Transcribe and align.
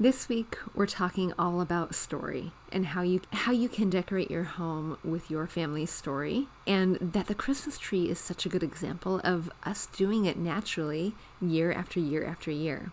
This 0.00 0.28
week 0.28 0.58
we're 0.74 0.86
talking 0.86 1.32
all 1.38 1.60
about 1.60 1.94
story 1.94 2.50
and 2.72 2.84
how 2.84 3.02
you 3.02 3.20
how 3.30 3.52
you 3.52 3.68
can 3.68 3.90
decorate 3.90 4.28
your 4.28 4.42
home 4.42 4.98
with 5.04 5.30
your 5.30 5.46
family's 5.46 5.92
story 5.92 6.48
and 6.66 6.96
that 6.96 7.28
the 7.28 7.34
Christmas 7.34 7.78
tree 7.78 8.10
is 8.10 8.18
such 8.18 8.44
a 8.44 8.48
good 8.48 8.64
example 8.64 9.20
of 9.22 9.52
us 9.62 9.86
doing 9.86 10.24
it 10.24 10.36
naturally 10.36 11.14
year 11.40 11.70
after 11.70 12.00
year 12.00 12.24
after 12.24 12.50
year. 12.50 12.90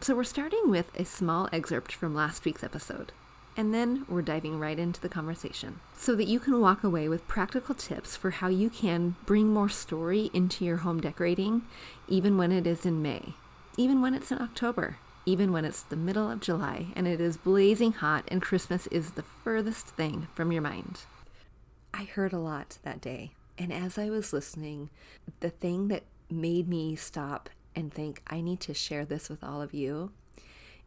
So 0.00 0.14
we're 0.14 0.22
starting 0.22 0.70
with 0.70 0.96
a 0.96 1.04
small 1.04 1.48
excerpt 1.52 1.92
from 1.92 2.14
last 2.14 2.44
week's 2.44 2.62
episode. 2.62 3.10
And 3.56 3.74
then 3.74 4.04
we're 4.08 4.22
diving 4.22 4.60
right 4.60 4.78
into 4.78 5.00
the 5.00 5.08
conversation 5.08 5.80
so 5.96 6.14
that 6.14 6.28
you 6.28 6.38
can 6.38 6.60
walk 6.60 6.84
away 6.84 7.08
with 7.08 7.26
practical 7.26 7.74
tips 7.74 8.16
for 8.16 8.30
how 8.30 8.46
you 8.46 8.70
can 8.70 9.16
bring 9.26 9.48
more 9.48 9.68
story 9.68 10.30
into 10.32 10.64
your 10.64 10.76
home 10.78 11.00
decorating, 11.00 11.62
even 12.06 12.38
when 12.38 12.52
it 12.52 12.64
is 12.64 12.86
in 12.86 13.02
May, 13.02 13.34
even 13.76 14.00
when 14.00 14.14
it's 14.14 14.30
in 14.30 14.40
October, 14.40 14.98
even 15.28 15.52
when 15.52 15.66
it's 15.66 15.82
the 15.82 15.94
middle 15.94 16.30
of 16.30 16.40
July 16.40 16.86
and 16.96 17.06
it 17.06 17.20
is 17.20 17.36
blazing 17.36 17.92
hot 17.92 18.24
and 18.28 18.40
Christmas 18.40 18.86
is 18.86 19.10
the 19.10 19.22
furthest 19.22 19.88
thing 19.88 20.26
from 20.34 20.50
your 20.50 20.62
mind. 20.62 21.00
I 21.92 22.04
heard 22.04 22.32
a 22.32 22.38
lot 22.38 22.78
that 22.82 23.02
day, 23.02 23.32
and 23.58 23.70
as 23.70 23.98
I 23.98 24.08
was 24.08 24.32
listening, 24.32 24.88
the 25.40 25.50
thing 25.50 25.88
that 25.88 26.04
made 26.30 26.66
me 26.66 26.96
stop 26.96 27.50
and 27.76 27.92
think 27.92 28.22
I 28.26 28.40
need 28.40 28.60
to 28.60 28.72
share 28.72 29.04
this 29.04 29.28
with 29.28 29.44
all 29.44 29.60
of 29.60 29.74
you 29.74 30.12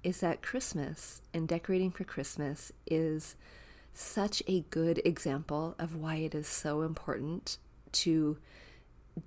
is 0.04 0.22
that 0.22 0.42
Christmas 0.42 1.22
and 1.36 1.48
decorating 1.48 1.92
for 1.92 2.04
Christmas 2.04 2.72
is 2.88 3.36
such 3.94 4.42
a 4.48 4.62
good 4.72 5.04
example 5.06 5.76
of 5.78 5.96
why 5.96 6.16
it 6.16 6.34
is 6.34 6.48
so 6.48 6.82
important 6.82 7.60
to 7.92 8.40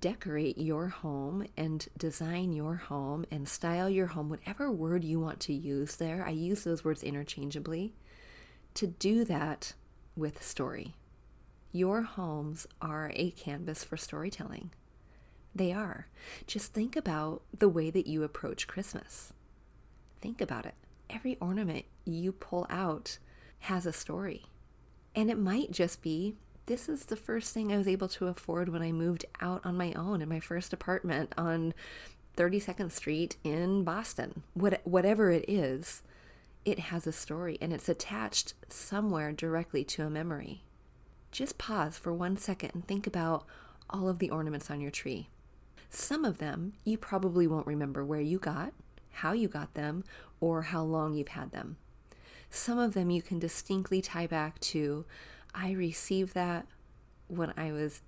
decorate 0.01 0.57
your 0.57 0.87
home 0.87 1.45
and 1.55 1.87
design 1.97 2.53
your 2.53 2.75
home 2.75 3.25
and 3.31 3.47
style 3.47 3.89
your 3.89 4.07
home, 4.07 4.29
whatever 4.29 4.71
word 4.71 5.03
you 5.03 5.19
want 5.19 5.39
to 5.41 5.53
use 5.53 5.95
there. 5.97 6.25
I 6.25 6.31
use 6.31 6.63
those 6.63 6.83
words 6.83 7.03
interchangeably. 7.03 7.93
To 8.75 8.87
do 8.87 9.23
that 9.25 9.73
with 10.15 10.43
story. 10.43 10.95
Your 11.71 12.01
homes 12.01 12.67
are 12.81 13.11
a 13.15 13.31
canvas 13.31 13.83
for 13.83 13.97
storytelling. 13.97 14.71
They 15.53 15.71
are. 15.71 16.07
Just 16.47 16.73
think 16.73 16.95
about 16.95 17.41
the 17.57 17.69
way 17.69 17.89
that 17.89 18.07
you 18.07 18.23
approach 18.23 18.67
Christmas. 18.67 19.31
Think 20.21 20.41
about 20.41 20.65
it. 20.65 20.75
Every 21.09 21.37
ornament 21.39 21.85
you 22.03 22.31
pull 22.31 22.65
out 22.69 23.17
has 23.59 23.85
a 23.85 23.93
story. 23.93 24.45
And 25.15 25.29
it 25.29 25.37
might 25.39 25.71
just 25.71 26.01
be 26.01 26.35
this 26.65 26.89
is 26.89 27.05
the 27.05 27.15
first 27.15 27.53
thing 27.53 27.71
I 27.71 27.77
was 27.77 27.87
able 27.87 28.07
to 28.09 28.27
afford 28.27 28.69
when 28.69 28.81
I 28.81 28.91
moved 28.91 29.25
out 29.39 29.61
on 29.63 29.77
my 29.77 29.93
own 29.93 30.21
in 30.21 30.29
my 30.29 30.39
first 30.39 30.73
apartment 30.73 31.33
on 31.37 31.73
32nd 32.37 32.91
Street 32.91 33.37
in 33.43 33.83
Boston. 33.83 34.43
What, 34.53 34.81
whatever 34.83 35.29
it 35.29 35.45
is, 35.47 36.01
it 36.65 36.79
has 36.79 37.05
a 37.05 37.11
story 37.11 37.57
and 37.61 37.71
it's 37.71 37.87
attached 37.87 38.55
somewhere 38.67 39.31
directly 39.31 39.83
to 39.85 40.03
a 40.03 40.09
memory. 40.09 40.63
Just 41.31 41.57
pause 41.57 41.97
for 41.97 42.13
one 42.13 42.37
second 42.37 42.71
and 42.73 42.87
think 42.87 43.05
about 43.05 43.45
all 43.89 44.09
of 44.09 44.19
the 44.19 44.31
ornaments 44.31 44.71
on 44.71 44.81
your 44.81 44.91
tree. 44.91 45.29
Some 45.89 46.25
of 46.25 46.39
them 46.39 46.73
you 46.83 46.97
probably 46.97 47.45
won't 47.45 47.67
remember 47.67 48.03
where 48.03 48.21
you 48.21 48.39
got, 48.39 48.73
how 49.11 49.33
you 49.33 49.47
got 49.47 49.75
them, 49.75 50.03
or 50.39 50.63
how 50.63 50.83
long 50.83 51.13
you've 51.13 51.29
had 51.29 51.51
them. 51.51 51.77
Some 52.49 52.79
of 52.79 52.93
them 52.93 53.11
you 53.11 53.21
can 53.21 53.37
distinctly 53.37 54.01
tie 54.01 54.27
back 54.27 54.59
to 54.59 55.05
I 55.55 55.71
received 55.71 56.33
that 56.33 56.67
when 57.27 57.53
I 57.55 57.71
was, 57.71 58.01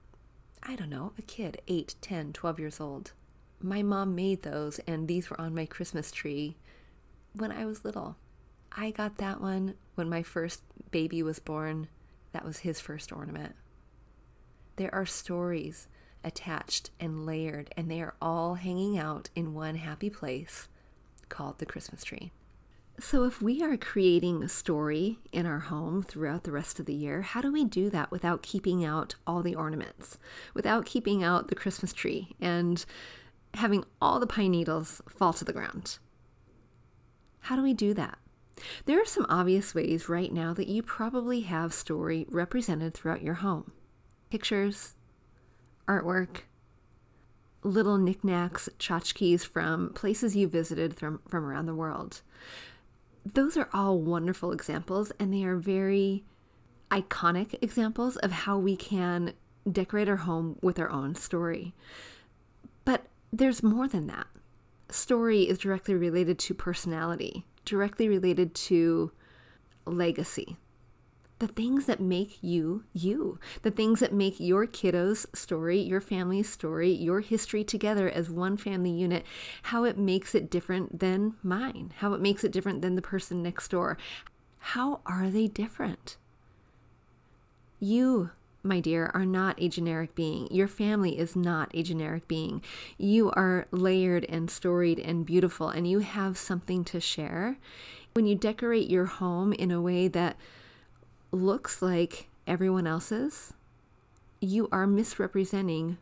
I 0.61 0.75
don't 0.75 0.89
know, 0.89 1.13
a 1.17 1.21
kid, 1.21 1.61
8, 1.67 1.95
10, 2.01 2.33
12 2.33 2.59
years 2.59 2.81
old. 2.81 3.13
My 3.61 3.81
mom 3.81 4.13
made 4.13 4.43
those, 4.43 4.79
and 4.79 5.07
these 5.07 5.29
were 5.29 5.39
on 5.39 5.55
my 5.55 5.65
Christmas 5.65 6.11
tree 6.11 6.57
when 7.33 7.51
I 7.51 7.65
was 7.65 7.85
little. 7.85 8.17
I 8.71 8.91
got 8.91 9.17
that 9.17 9.39
one 9.41 9.75
when 9.95 10.09
my 10.09 10.23
first 10.23 10.61
baby 10.91 11.23
was 11.23 11.39
born. 11.39 11.87
That 12.33 12.45
was 12.45 12.59
his 12.59 12.81
first 12.81 13.11
ornament. 13.13 13.55
There 14.75 14.93
are 14.93 15.05
stories 15.05 15.87
attached 16.23 16.91
and 16.99 17.25
layered, 17.25 17.73
and 17.77 17.89
they 17.89 18.01
are 18.01 18.15
all 18.21 18.55
hanging 18.55 18.97
out 18.97 19.29
in 19.35 19.53
one 19.53 19.75
happy 19.75 20.09
place 20.09 20.67
called 21.29 21.59
the 21.59 21.65
Christmas 21.65 22.03
tree. 22.03 22.31
So, 22.99 23.25
if 23.25 23.43
we 23.43 23.61
are 23.61 23.77
creating 23.77 24.41
a 24.41 24.49
story 24.49 25.19
in 25.31 25.45
our 25.45 25.59
home 25.59 26.01
throughout 26.01 26.45
the 26.45 26.51
rest 26.51 26.79
of 26.79 26.87
the 26.87 26.95
year, 26.95 27.21
how 27.21 27.41
do 27.41 27.51
we 27.51 27.63
do 27.63 27.91
that 27.91 28.09
without 28.09 28.41
keeping 28.41 28.83
out 28.83 29.13
all 29.27 29.43
the 29.43 29.53
ornaments, 29.53 30.17
without 30.55 30.87
keeping 30.87 31.23
out 31.23 31.47
the 31.47 31.53
Christmas 31.55 31.93
tree, 31.93 32.35
and 32.41 32.83
having 33.53 33.85
all 34.01 34.19
the 34.19 34.25
pine 34.25 34.49
needles 34.49 34.99
fall 35.07 35.31
to 35.33 35.45
the 35.45 35.53
ground? 35.53 35.99
How 37.41 37.55
do 37.55 37.61
we 37.61 37.75
do 37.75 37.93
that? 37.93 38.17
There 38.85 38.99
are 38.99 39.05
some 39.05 39.27
obvious 39.29 39.75
ways 39.75 40.09
right 40.09 40.33
now 40.33 40.55
that 40.55 40.67
you 40.67 40.81
probably 40.81 41.41
have 41.41 41.75
story 41.75 42.25
represented 42.29 42.95
throughout 42.95 43.21
your 43.21 43.35
home 43.35 43.73
pictures, 44.31 44.95
artwork, 45.87 46.45
little 47.61 47.99
knickknacks, 47.99 48.69
tchotchkes 48.79 49.45
from 49.45 49.93
places 49.93 50.35
you 50.35 50.47
visited 50.47 50.95
from, 50.95 51.19
from 51.27 51.45
around 51.45 51.67
the 51.67 51.75
world 51.75 52.21
those 53.33 53.57
are 53.57 53.69
all 53.73 53.99
wonderful 53.99 54.51
examples, 54.51 55.11
and 55.19 55.33
they 55.33 55.43
are 55.43 55.57
very 55.57 56.23
iconic 56.91 57.55
examples 57.61 58.15
of 58.17 58.31
how 58.31 58.57
we 58.57 58.75
can 58.75 59.33
decorate 59.69 60.07
our 60.07 60.17
home 60.17 60.57
with 60.61 60.79
our 60.79 60.89
own 60.89 61.15
story. 61.15 61.73
But 62.85 63.07
there's 63.33 63.61
more 63.63 63.87
than 63.87 64.07
that. 64.07 64.27
Story 64.89 65.43
is 65.49 65.57
directly 65.57 65.95
related 65.95 66.39
to 66.39 66.53
personality, 66.53 67.45
directly 67.65 68.07
related 68.07 68.55
to 68.55 69.11
legacy 69.85 70.57
the 71.39 71.47
things 71.47 71.85
that 71.85 71.99
make 71.99 72.39
you 72.41 72.83
you, 72.93 73.39
the 73.61 73.71
things 73.71 73.99
that 73.99 74.13
make 74.13 74.39
your 74.39 74.65
kiddos' 74.65 75.25
story, 75.35 75.79
your 75.79 76.01
family's 76.01 76.49
story, 76.49 76.91
your 76.91 77.19
history 77.19 77.63
together 77.63 78.09
as 78.09 78.29
one 78.29 78.57
family 78.57 78.91
unit, 78.91 79.23
how 79.63 79.83
it 79.83 79.97
makes 79.97 80.33
it 80.33 80.49
different 80.49 80.99
than 80.99 81.35
mine, 81.43 81.93
how 81.97 82.13
it 82.13 82.21
makes 82.21 82.43
it 82.43 82.51
different 82.51 82.81
than 82.81 82.95
the 82.95 83.01
person 83.01 83.43
next 83.43 83.69
door. 83.69 83.97
How 84.59 85.01
are 85.05 85.29
they 85.29 85.47
different? 85.47 86.17
You, 87.79 88.31
my 88.63 88.79
dear, 88.79 89.11
are 89.13 89.25
not 89.25 89.61
a 89.61 89.69
generic 89.69 90.15
being. 90.15 90.47
Your 90.49 90.67
family 90.67 91.19
is 91.19 91.35
not 91.35 91.69
a 91.75 91.83
generic 91.83 92.27
being. 92.27 92.63
You 92.97 93.29
are 93.31 93.67
layered 93.69 94.25
and 94.25 94.49
storied 94.49 94.97
and 94.97 95.25
beautiful, 95.25 95.69
and 95.69 95.87
you 95.87 95.99
have 95.99 96.37
something 96.37 96.83
to 96.85 96.99
share. 96.99 97.59
When 98.13 98.25
you 98.25 98.33
decorate 98.33 98.89
your 98.89 99.05
home 99.05 99.53
in 99.53 99.69
a 99.69 99.79
way 99.79 100.07
that 100.07 100.37
looks 101.31 101.81
like 101.81 102.27
everyone 102.45 102.87
else's, 102.87 103.53
you 104.39 104.67
are 104.71 104.87
misrepresenting 104.87 105.97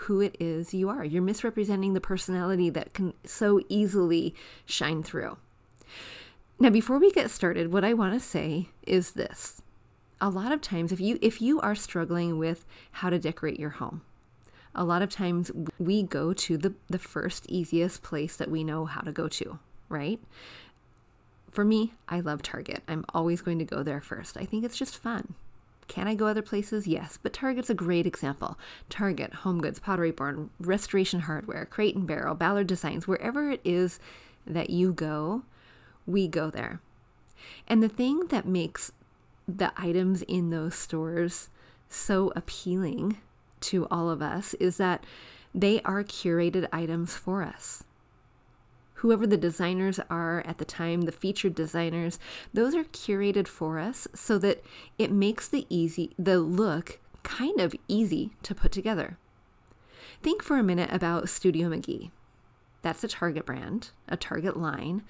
who 0.00 0.20
it 0.20 0.36
is 0.38 0.74
you 0.74 0.88
are. 0.88 1.04
You're 1.04 1.22
misrepresenting 1.22 1.94
the 1.94 2.00
personality 2.00 2.70
that 2.70 2.92
can 2.92 3.14
so 3.24 3.60
easily 3.68 4.34
shine 4.66 5.02
through. 5.02 5.38
Now, 6.58 6.70
before 6.70 6.98
we 6.98 7.10
get 7.10 7.30
started, 7.30 7.72
what 7.72 7.84
I 7.84 7.94
want 7.94 8.14
to 8.14 8.20
say 8.20 8.68
is 8.86 9.12
this. 9.12 9.62
A 10.20 10.30
lot 10.30 10.52
of 10.52 10.62
times 10.62 10.92
if 10.92 11.00
you 11.00 11.18
if 11.20 11.42
you 11.42 11.60
are 11.60 11.74
struggling 11.74 12.38
with 12.38 12.64
how 12.92 13.10
to 13.10 13.18
decorate 13.18 13.60
your 13.60 13.70
home, 13.70 14.00
a 14.74 14.84
lot 14.84 15.02
of 15.02 15.10
times 15.10 15.50
we 15.78 16.02
go 16.02 16.32
to 16.32 16.56
the 16.56 16.74
the 16.88 16.98
first 16.98 17.44
easiest 17.50 18.02
place 18.02 18.36
that 18.36 18.50
we 18.50 18.64
know 18.64 18.86
how 18.86 19.02
to 19.02 19.12
go 19.12 19.28
to, 19.28 19.58
right? 19.90 20.18
For 21.56 21.64
me, 21.64 21.94
I 22.06 22.20
love 22.20 22.42
Target. 22.42 22.82
I'm 22.86 23.06
always 23.14 23.40
going 23.40 23.58
to 23.60 23.64
go 23.64 23.82
there 23.82 24.02
first. 24.02 24.36
I 24.36 24.44
think 24.44 24.62
it's 24.62 24.76
just 24.76 24.98
fun. 24.98 25.32
Can 25.88 26.06
I 26.06 26.14
go 26.14 26.26
other 26.26 26.42
places? 26.42 26.86
Yes, 26.86 27.18
but 27.22 27.32
Target's 27.32 27.70
a 27.70 27.74
great 27.74 28.06
example. 28.06 28.58
Target, 28.90 29.32
Home 29.36 29.62
Goods, 29.62 29.78
Pottery 29.78 30.10
Barn, 30.10 30.50
Restoration 30.60 31.20
Hardware, 31.20 31.64
Crate 31.64 31.96
and 31.96 32.06
Barrel, 32.06 32.34
Ballard 32.34 32.66
Designs, 32.66 33.08
wherever 33.08 33.50
it 33.50 33.62
is 33.64 33.98
that 34.46 34.68
you 34.68 34.92
go, 34.92 35.44
we 36.06 36.28
go 36.28 36.50
there. 36.50 36.82
And 37.66 37.82
the 37.82 37.88
thing 37.88 38.26
that 38.26 38.44
makes 38.46 38.92
the 39.48 39.72
items 39.78 40.20
in 40.20 40.50
those 40.50 40.74
stores 40.74 41.48
so 41.88 42.34
appealing 42.36 43.16
to 43.60 43.88
all 43.90 44.10
of 44.10 44.20
us 44.20 44.52
is 44.60 44.76
that 44.76 45.04
they 45.54 45.80
are 45.86 46.04
curated 46.04 46.68
items 46.70 47.16
for 47.16 47.42
us 47.42 47.82
whoever 48.96 49.26
the 49.26 49.36
designers 49.36 50.00
are 50.10 50.42
at 50.46 50.58
the 50.58 50.64
time, 50.64 51.02
the 51.02 51.12
featured 51.12 51.54
designers, 51.54 52.18
those 52.52 52.74
are 52.74 52.84
curated 52.84 53.48
for 53.48 53.78
us 53.78 54.08
so 54.14 54.38
that 54.38 54.64
it 54.98 55.10
makes 55.10 55.48
the 55.48 55.66
easy 55.68 56.14
the 56.18 56.38
look 56.38 56.98
kind 57.22 57.60
of 57.60 57.74
easy 57.88 58.30
to 58.42 58.54
put 58.54 58.72
together. 58.72 59.18
Think 60.22 60.42
for 60.42 60.58
a 60.58 60.62
minute 60.62 60.90
about 60.92 61.28
Studio 61.28 61.68
McGee. 61.68 62.10
That's 62.82 63.04
a 63.04 63.08
Target 63.08 63.44
brand, 63.44 63.90
a 64.08 64.16
Target 64.16 64.56
line, 64.56 65.02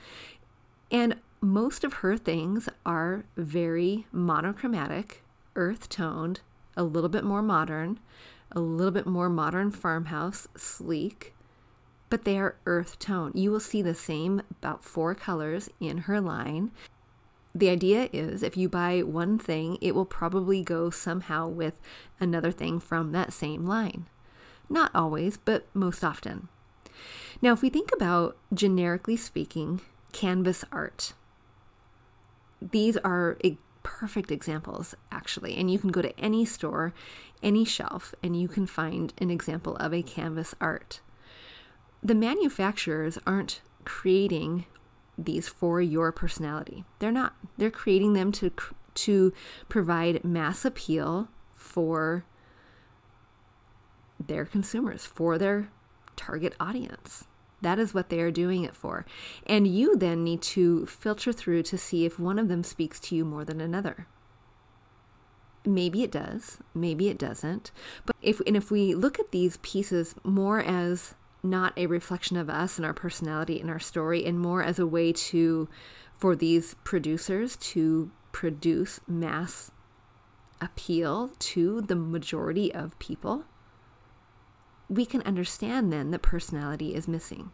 and 0.90 1.16
most 1.40 1.84
of 1.84 1.94
her 1.94 2.16
things 2.16 2.68
are 2.84 3.24
very 3.36 4.06
monochromatic, 4.10 5.22
earth 5.54 5.88
toned, 5.88 6.40
a 6.76 6.82
little 6.82 7.08
bit 7.08 7.24
more 7.24 7.42
modern, 7.42 8.00
a 8.50 8.60
little 8.60 8.92
bit 8.92 9.06
more 9.06 9.28
modern 9.28 9.70
farmhouse, 9.70 10.48
sleek, 10.56 11.34
but 12.08 12.24
they 12.24 12.38
are 12.38 12.56
earth 12.66 12.98
tone. 12.98 13.32
You 13.34 13.50
will 13.50 13.60
see 13.60 13.82
the 13.82 13.94
same 13.94 14.42
about 14.50 14.84
four 14.84 15.14
colors 15.14 15.68
in 15.80 15.98
her 15.98 16.20
line. 16.20 16.70
The 17.54 17.70
idea 17.70 18.08
is 18.12 18.42
if 18.42 18.56
you 18.56 18.68
buy 18.68 19.02
one 19.02 19.38
thing, 19.38 19.78
it 19.80 19.94
will 19.94 20.04
probably 20.04 20.62
go 20.62 20.90
somehow 20.90 21.48
with 21.48 21.80
another 22.20 22.52
thing 22.52 22.80
from 22.80 23.12
that 23.12 23.32
same 23.32 23.66
line. 23.66 24.06
Not 24.68 24.90
always, 24.94 25.36
but 25.36 25.66
most 25.74 26.04
often. 26.04 26.48
Now, 27.40 27.52
if 27.52 27.62
we 27.62 27.70
think 27.70 27.90
about 27.94 28.36
generically 28.52 29.16
speaking, 29.16 29.80
canvas 30.12 30.64
art, 30.72 31.14
these 32.60 32.96
are 32.98 33.38
perfect 33.82 34.30
examples, 34.30 34.94
actually. 35.12 35.56
And 35.56 35.70
you 35.70 35.78
can 35.78 35.90
go 35.90 36.02
to 36.02 36.18
any 36.18 36.44
store, 36.44 36.92
any 37.42 37.64
shelf, 37.64 38.14
and 38.22 38.38
you 38.38 38.48
can 38.48 38.66
find 38.66 39.12
an 39.18 39.30
example 39.30 39.76
of 39.76 39.94
a 39.94 40.02
canvas 40.02 40.54
art. 40.60 41.00
The 42.06 42.14
manufacturers 42.14 43.18
aren't 43.26 43.62
creating 43.84 44.66
these 45.18 45.48
for 45.48 45.80
your 45.80 46.12
personality. 46.12 46.84
They're 47.00 47.10
not. 47.10 47.34
They're 47.58 47.68
creating 47.68 48.12
them 48.12 48.30
to 48.32 48.52
to 48.94 49.32
provide 49.68 50.24
mass 50.24 50.64
appeal 50.64 51.26
for 51.52 52.24
their 54.24 54.44
consumers, 54.44 55.04
for 55.04 55.36
their 55.36 55.68
target 56.14 56.54
audience. 56.60 57.26
That 57.60 57.80
is 57.80 57.92
what 57.92 58.08
they 58.08 58.20
are 58.20 58.30
doing 58.30 58.62
it 58.62 58.76
for. 58.76 59.04
And 59.44 59.66
you 59.66 59.96
then 59.96 60.22
need 60.22 60.42
to 60.42 60.86
filter 60.86 61.32
through 61.32 61.64
to 61.64 61.76
see 61.76 62.04
if 62.04 62.20
one 62.20 62.38
of 62.38 62.46
them 62.46 62.62
speaks 62.62 63.00
to 63.00 63.16
you 63.16 63.24
more 63.24 63.44
than 63.44 63.60
another. 63.60 64.06
Maybe 65.64 66.04
it 66.04 66.12
does, 66.12 66.58
maybe 66.72 67.08
it 67.08 67.18
doesn't. 67.18 67.72
But 68.04 68.14
if 68.22 68.40
and 68.46 68.56
if 68.56 68.70
we 68.70 68.94
look 68.94 69.18
at 69.18 69.32
these 69.32 69.56
pieces 69.56 70.14
more 70.22 70.60
as 70.60 71.16
not 71.46 71.72
a 71.76 71.86
reflection 71.86 72.36
of 72.36 72.50
us 72.50 72.76
and 72.76 72.84
our 72.84 72.94
personality 72.94 73.60
and 73.60 73.70
our 73.70 73.78
story 73.78 74.24
and 74.24 74.38
more 74.38 74.62
as 74.62 74.78
a 74.78 74.86
way 74.86 75.12
to 75.12 75.68
for 76.18 76.34
these 76.34 76.74
producers 76.84 77.56
to 77.56 78.10
produce 78.32 79.00
mass 79.06 79.70
appeal 80.60 81.30
to 81.38 81.82
the 81.82 81.96
majority 81.96 82.74
of 82.74 82.98
people 82.98 83.44
we 84.88 85.04
can 85.04 85.22
understand 85.22 85.92
then 85.92 86.10
that 86.10 86.22
personality 86.22 86.94
is 86.94 87.08
missing. 87.08 87.50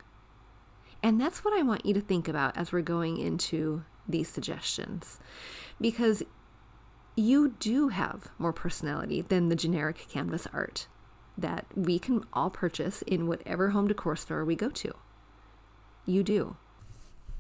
And 1.02 1.20
that's 1.20 1.44
what 1.44 1.58
I 1.58 1.62
want 1.62 1.86
you 1.86 1.94
to 1.94 2.00
think 2.00 2.28
about 2.28 2.56
as 2.56 2.72
we're 2.72 2.82
going 2.82 3.18
into 3.18 3.84
these 4.06 4.28
suggestions. 4.28 5.18
Because 5.80 6.22
you 7.16 7.54
do 7.58 7.88
have 7.88 8.28
more 8.38 8.52
personality 8.52 9.20
than 9.20 9.48
the 9.48 9.56
generic 9.56 10.06
canvas 10.08 10.46
art 10.52 10.86
that 11.42 11.66
we 11.76 11.98
can 11.98 12.24
all 12.32 12.50
purchase 12.50 13.02
in 13.02 13.26
whatever 13.26 13.70
home 13.70 13.88
decor 13.88 14.16
store 14.16 14.44
we 14.44 14.56
go 14.56 14.70
to. 14.70 14.92
You 16.06 16.22
do. 16.22 16.56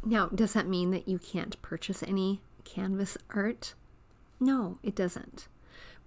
Now, 0.04 0.26
does 0.26 0.52
that 0.52 0.68
mean 0.68 0.90
that 0.90 1.08
you 1.08 1.18
can't 1.18 1.60
purchase 1.62 2.02
any 2.02 2.42
canvas 2.64 3.16
art? 3.30 3.74
No, 4.38 4.78
it 4.82 4.94
doesn't. 4.94 5.48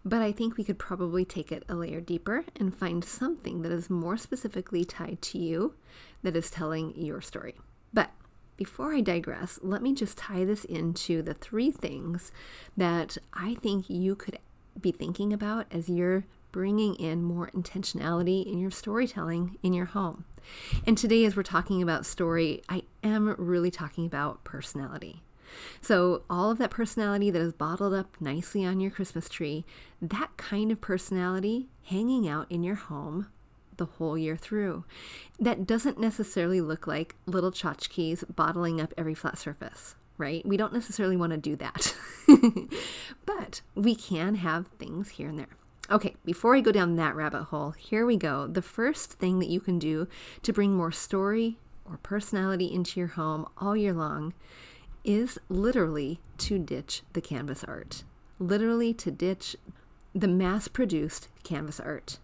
But 0.04 0.22
I 0.22 0.32
think 0.32 0.56
we 0.56 0.64
could 0.64 0.78
probably 0.78 1.26
take 1.26 1.52
it 1.52 1.64
a 1.68 1.76
layer 1.76 2.00
deeper 2.00 2.46
and 2.56 2.76
find 2.76 3.04
something 3.04 3.64
that 3.64 3.72
is 3.72 3.90
more 3.90 4.18
specifically 4.18 4.86
tied 4.86 5.22
to 5.24 5.40
you 5.40 5.74
that 6.22 6.36
is 6.36 6.52
telling 6.52 6.94
your 6.96 7.22
story. 7.22 7.56
But 7.92 8.12
before 8.58 8.94
I 8.94 9.02
digress, 9.02 9.60
let 9.64 9.82
me 9.82 9.96
just 9.96 10.18
tie 10.18 10.46
this 10.46 10.64
into 10.64 11.22
the 11.22 11.34
three 11.34 11.72
things 11.72 12.32
that 12.78 13.18
I 13.34 13.56
think 13.56 13.90
you 13.90 14.16
could 14.16 14.38
be 14.80 14.92
thinking 14.92 15.34
about 15.34 15.66
as 15.72 15.90
you're 15.90 16.26
bringing 16.56 16.96
in 16.96 17.22
more 17.22 17.52
intentionality 17.54 18.50
in 18.50 18.58
your 18.58 18.72
storytelling 18.72 19.58
in 19.62 19.74
your 19.74 19.88
home. 19.88 20.24
And 20.88 20.98
today, 20.98 21.26
as 21.26 21.36
we're 21.36 21.44
talking 21.44 21.82
about 21.82 22.06
story, 22.06 22.62
I 22.70 22.84
am 23.04 23.36
really 23.38 23.70
talking 23.70 24.06
about 24.06 24.46
personality. 24.46 25.22
So, 25.82 26.24
all 26.30 26.50
of 26.50 26.58
that 26.60 26.70
personality 26.70 27.30
that 27.30 27.42
is 27.42 27.52
bottled 27.52 27.94
up 27.94 28.16
nicely 28.22 28.64
on 28.64 28.80
your 28.80 28.90
Christmas 28.90 29.28
tree, 29.28 29.66
that 30.02 30.30
kind 30.38 30.72
of 30.72 30.80
personality 30.80 31.68
hanging 31.84 32.26
out 32.26 32.50
in 32.50 32.64
your 32.64 32.76
home 32.76 33.28
the 33.76 33.88
whole 33.88 34.18
year 34.18 34.38
through. 34.38 34.86
That 35.38 35.68
doesn't 35.68 36.00
necessarily 36.00 36.62
look 36.62 36.88
like 36.88 37.16
little 37.26 37.52
tchotchkes 37.52 38.34
bottling 38.34 38.80
up 38.80 38.94
every 38.98 39.14
flat 39.14 39.38
surface, 39.38 39.96
right? 40.18 40.46
We 40.46 40.56
don't 40.56 40.72
necessarily 40.72 41.18
want 41.18 41.32
to 41.32 41.38
do 41.38 41.58
that. 41.58 41.94
but 43.26 43.60
we 43.76 43.94
can 43.94 44.36
have 44.36 44.68
things 44.80 45.10
here 45.10 45.28
and 45.28 45.38
there. 45.38 45.58
Okay, 45.92 46.16
before 46.26 46.56
I 46.56 46.62
go 46.62 46.72
down 46.72 46.96
that 46.96 47.16
rabbit 47.16 47.44
hole, 47.44 47.72
here 47.72 48.08
we 48.08 48.18
go. 48.18 48.48
The 48.48 48.64
first 48.64 49.14
thing 49.14 49.38
that 49.38 49.50
you 49.50 49.60
can 49.60 49.78
do 49.78 50.08
to 50.42 50.52
bring 50.52 50.74
more 50.74 50.92
story 50.92 51.60
or 51.86 51.98
personality 51.98 52.66
into 52.66 53.00
your 53.00 53.10
home 53.10 53.48
all 53.60 53.78
year 53.78 53.94
long 53.94 54.34
is 55.04 55.38
literally 55.48 56.20
to 56.40 56.58
ditch 56.58 57.04
the 57.14 57.22
canvas 57.22 57.64
art, 57.64 58.04
literally 58.40 58.96
to 58.96 59.12
ditch 59.12 59.56
the 60.16 60.28
mass 60.28 60.68
produced 60.68 61.28
canvas 61.44 61.80
art. 61.80 62.18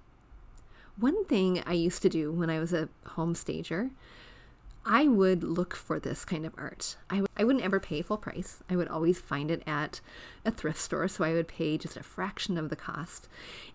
One 0.98 1.24
thing 1.26 1.62
I 1.68 1.74
used 1.74 2.02
to 2.02 2.10
do 2.10 2.32
when 2.32 2.50
I 2.50 2.60
was 2.60 2.74
a 2.74 2.90
home 3.10 3.36
stager, 3.36 3.92
I 4.86 5.08
would 5.08 5.44
look 5.44 5.76
for 5.76 6.00
this 6.00 6.26
kind 6.26 6.46
of 6.46 6.54
art. 6.58 6.98
I 7.10 7.16
w- 7.16 7.28
I 7.38 7.44
wouldn't 7.44 7.64
ever 7.64 7.80
pay 7.80 8.02
full 8.02 8.18
price. 8.18 8.64
I 8.70 8.76
would 8.76 8.88
always 8.88 9.20
find 9.20 9.52
it 9.52 9.62
at 9.68 10.02
a 10.44 10.52
thrift 10.52 10.80
store, 10.80 11.08
so 11.08 11.24
I 11.24 11.34
would 11.34 11.48
pay 11.48 11.78
just 11.78 11.98
a 11.98 12.04
fraction 12.04 12.58
of 12.58 12.70
the 12.70 12.76
cost. 12.76 13.28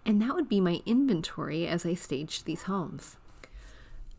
And 0.05 0.21
that 0.21 0.35
would 0.35 0.49
be 0.49 0.61
my 0.61 0.83
inventory 0.85 1.67
as 1.67 1.87
I 1.87 1.95
staged 1.95 2.45
these 2.45 2.65
homes. 2.65 3.17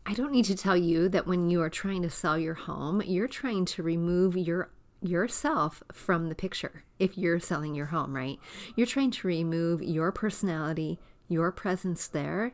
I 0.06 0.14
don't 0.14 0.32
need 0.32 0.46
to 0.46 0.56
tell 0.56 0.76
you 0.76 1.10
that 1.10 1.26
when 1.26 1.50
you 1.50 1.60
are 1.60 1.68
trying 1.68 2.00
to 2.02 2.10
sell 2.10 2.38
your 2.38 2.54
home, 2.54 3.02
you're 3.04 3.28
trying 3.28 3.66
to 3.66 3.82
remove 3.82 4.36
your 4.36 4.70
yourself 5.00 5.82
from 5.92 6.28
the 6.28 6.34
picture 6.34 6.82
if 6.98 7.16
you're 7.16 7.38
selling 7.38 7.74
your 7.74 7.86
home, 7.86 8.16
right? 8.16 8.38
You're 8.74 8.86
trying 8.86 9.12
to 9.12 9.28
remove 9.28 9.80
your 9.80 10.10
personality, 10.10 10.98
your 11.28 11.52
presence 11.52 12.08
there 12.08 12.52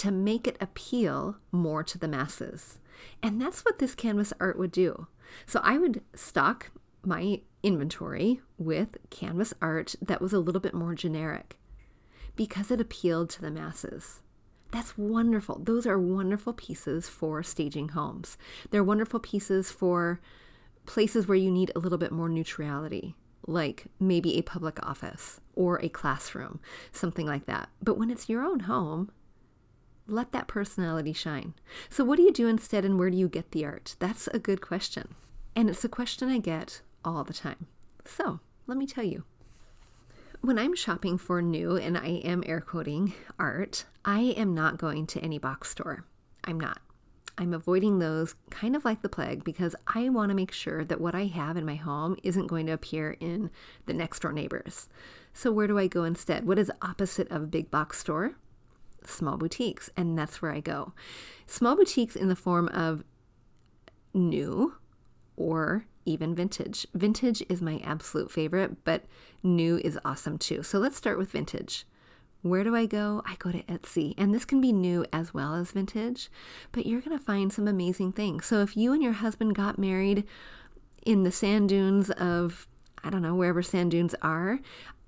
to 0.00 0.10
make 0.10 0.46
it 0.46 0.56
appeal 0.62 1.36
more 1.52 1.84
to 1.84 1.98
the 1.98 2.08
masses. 2.08 2.78
And 3.22 3.38
that's 3.38 3.66
what 3.66 3.78
this 3.78 3.94
canvas 3.94 4.32
art 4.40 4.58
would 4.58 4.72
do. 4.72 5.08
So 5.44 5.60
I 5.62 5.76
would 5.76 6.00
stock 6.14 6.70
my 7.04 7.42
inventory 7.62 8.40
with 8.56 8.96
canvas 9.10 9.52
art 9.60 9.94
that 10.00 10.22
was 10.22 10.32
a 10.32 10.38
little 10.38 10.60
bit 10.60 10.72
more 10.72 10.94
generic 10.94 11.58
because 12.34 12.70
it 12.70 12.80
appealed 12.80 13.28
to 13.28 13.42
the 13.42 13.50
masses. 13.50 14.22
That's 14.70 14.96
wonderful. 14.96 15.58
Those 15.62 15.86
are 15.86 15.98
wonderful 15.98 16.54
pieces 16.54 17.06
for 17.06 17.42
staging 17.42 17.90
homes. 17.90 18.38
They're 18.70 18.82
wonderful 18.82 19.20
pieces 19.20 19.70
for 19.70 20.18
places 20.86 21.28
where 21.28 21.36
you 21.36 21.50
need 21.50 21.72
a 21.76 21.78
little 21.78 21.98
bit 21.98 22.10
more 22.10 22.30
neutrality, 22.30 23.16
like 23.46 23.88
maybe 23.98 24.38
a 24.38 24.42
public 24.42 24.82
office 24.82 25.42
or 25.54 25.78
a 25.82 25.90
classroom, 25.90 26.58
something 26.90 27.26
like 27.26 27.44
that. 27.44 27.68
But 27.82 27.98
when 27.98 28.08
it's 28.08 28.30
your 28.30 28.42
own 28.42 28.60
home, 28.60 29.10
let 30.12 30.32
that 30.32 30.48
personality 30.48 31.12
shine. 31.12 31.54
So, 31.88 32.04
what 32.04 32.16
do 32.16 32.22
you 32.22 32.32
do 32.32 32.48
instead, 32.48 32.84
and 32.84 32.98
where 32.98 33.10
do 33.10 33.16
you 33.16 33.28
get 33.28 33.52
the 33.52 33.64
art? 33.64 33.96
That's 33.98 34.26
a 34.28 34.38
good 34.38 34.60
question. 34.60 35.14
And 35.54 35.68
it's 35.68 35.84
a 35.84 35.88
question 35.88 36.28
I 36.28 36.38
get 36.38 36.82
all 37.04 37.24
the 37.24 37.32
time. 37.32 37.66
So, 38.04 38.40
let 38.66 38.78
me 38.78 38.86
tell 38.86 39.04
you. 39.04 39.24
When 40.40 40.58
I'm 40.58 40.74
shopping 40.74 41.18
for 41.18 41.42
new, 41.42 41.76
and 41.76 41.98
I 41.98 42.22
am 42.24 42.42
air 42.46 42.60
quoting 42.60 43.12
art, 43.38 43.84
I 44.04 44.20
am 44.36 44.54
not 44.54 44.78
going 44.78 45.06
to 45.08 45.20
any 45.20 45.38
box 45.38 45.70
store. 45.70 46.04
I'm 46.44 46.58
not. 46.58 46.80
I'm 47.36 47.54
avoiding 47.54 47.98
those 47.98 48.34
kind 48.50 48.76
of 48.76 48.84
like 48.84 49.02
the 49.02 49.08
plague 49.08 49.44
because 49.44 49.74
I 49.86 50.10
want 50.10 50.28
to 50.28 50.34
make 50.34 50.52
sure 50.52 50.84
that 50.84 51.00
what 51.00 51.14
I 51.14 51.24
have 51.24 51.56
in 51.56 51.64
my 51.64 51.74
home 51.74 52.16
isn't 52.22 52.48
going 52.48 52.66
to 52.66 52.72
appear 52.72 53.16
in 53.18 53.50
the 53.86 53.94
next 53.94 54.20
door 54.20 54.32
neighbors. 54.32 54.88
So, 55.32 55.50
where 55.50 55.66
do 55.66 55.78
I 55.78 55.86
go 55.86 56.04
instead? 56.04 56.46
What 56.46 56.58
is 56.58 56.70
opposite 56.82 57.30
of 57.30 57.50
big 57.50 57.70
box 57.70 57.98
store? 57.98 58.34
Small 59.04 59.36
boutiques, 59.36 59.90
and 59.96 60.18
that's 60.18 60.40
where 60.42 60.52
I 60.52 60.60
go. 60.60 60.92
Small 61.46 61.76
boutiques 61.76 62.16
in 62.16 62.28
the 62.28 62.36
form 62.36 62.68
of 62.68 63.04
new 64.12 64.74
or 65.36 65.86
even 66.04 66.34
vintage. 66.34 66.86
Vintage 66.94 67.42
is 67.48 67.62
my 67.62 67.80
absolute 67.84 68.30
favorite, 68.30 68.84
but 68.84 69.04
new 69.42 69.78
is 69.84 69.98
awesome 70.04 70.38
too. 70.38 70.62
So, 70.62 70.78
let's 70.78 70.96
start 70.96 71.18
with 71.18 71.30
vintage. 71.30 71.86
Where 72.42 72.64
do 72.64 72.74
I 72.74 72.86
go? 72.86 73.22
I 73.26 73.36
go 73.38 73.52
to 73.52 73.62
Etsy. 73.64 74.14
And 74.16 74.34
this 74.34 74.46
can 74.46 74.60
be 74.60 74.72
new 74.72 75.04
as 75.12 75.34
well 75.34 75.54
as 75.54 75.72
vintage, 75.72 76.30
but 76.72 76.86
you're 76.86 77.02
going 77.02 77.16
to 77.16 77.22
find 77.22 77.52
some 77.52 77.68
amazing 77.68 78.12
things. 78.12 78.46
So 78.46 78.60
if 78.60 78.76
you 78.76 78.92
and 78.92 79.02
your 79.02 79.12
husband 79.12 79.54
got 79.54 79.78
married 79.78 80.24
in 81.04 81.22
the 81.22 81.32
sand 81.32 81.68
dunes 81.68 82.10
of, 82.12 82.66
I 83.04 83.10
don't 83.10 83.22
know, 83.22 83.34
wherever 83.34 83.62
sand 83.62 83.90
dunes 83.90 84.14
are, 84.22 84.60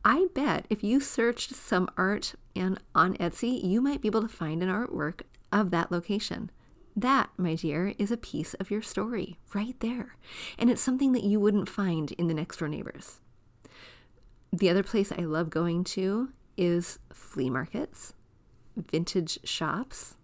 I 0.04 0.26
bet 0.34 0.66
if 0.68 0.82
you 0.82 1.00
searched 1.00 1.54
some 1.54 1.88
art 1.96 2.34
and 2.56 2.80
on 2.94 3.16
Etsy, 3.18 3.62
you 3.62 3.80
might 3.80 4.00
be 4.00 4.08
able 4.08 4.22
to 4.22 4.28
find 4.28 4.62
an 4.62 4.68
artwork 4.68 5.22
of 5.52 5.70
that 5.70 5.92
location. 5.92 6.50
That, 6.96 7.30
my 7.36 7.54
dear, 7.54 7.94
is 7.98 8.10
a 8.10 8.16
piece 8.16 8.54
of 8.54 8.70
your 8.70 8.82
story 8.82 9.38
right 9.54 9.78
there. 9.80 10.16
And 10.58 10.68
it's 10.68 10.82
something 10.82 11.12
that 11.12 11.24
you 11.24 11.38
wouldn't 11.40 11.68
find 11.68 12.12
in 12.12 12.26
the 12.26 12.34
next 12.34 12.58
door 12.58 12.68
neighbors. 12.68 13.20
The 14.52 14.68
other 14.68 14.82
place 14.82 15.12
I 15.12 15.22
love 15.22 15.48
going 15.48 15.84
to 15.84 16.30
is 16.56 16.98
flea 17.12 17.48
markets, 17.48 18.12
vintage 18.76 19.38
shops, 19.44 20.16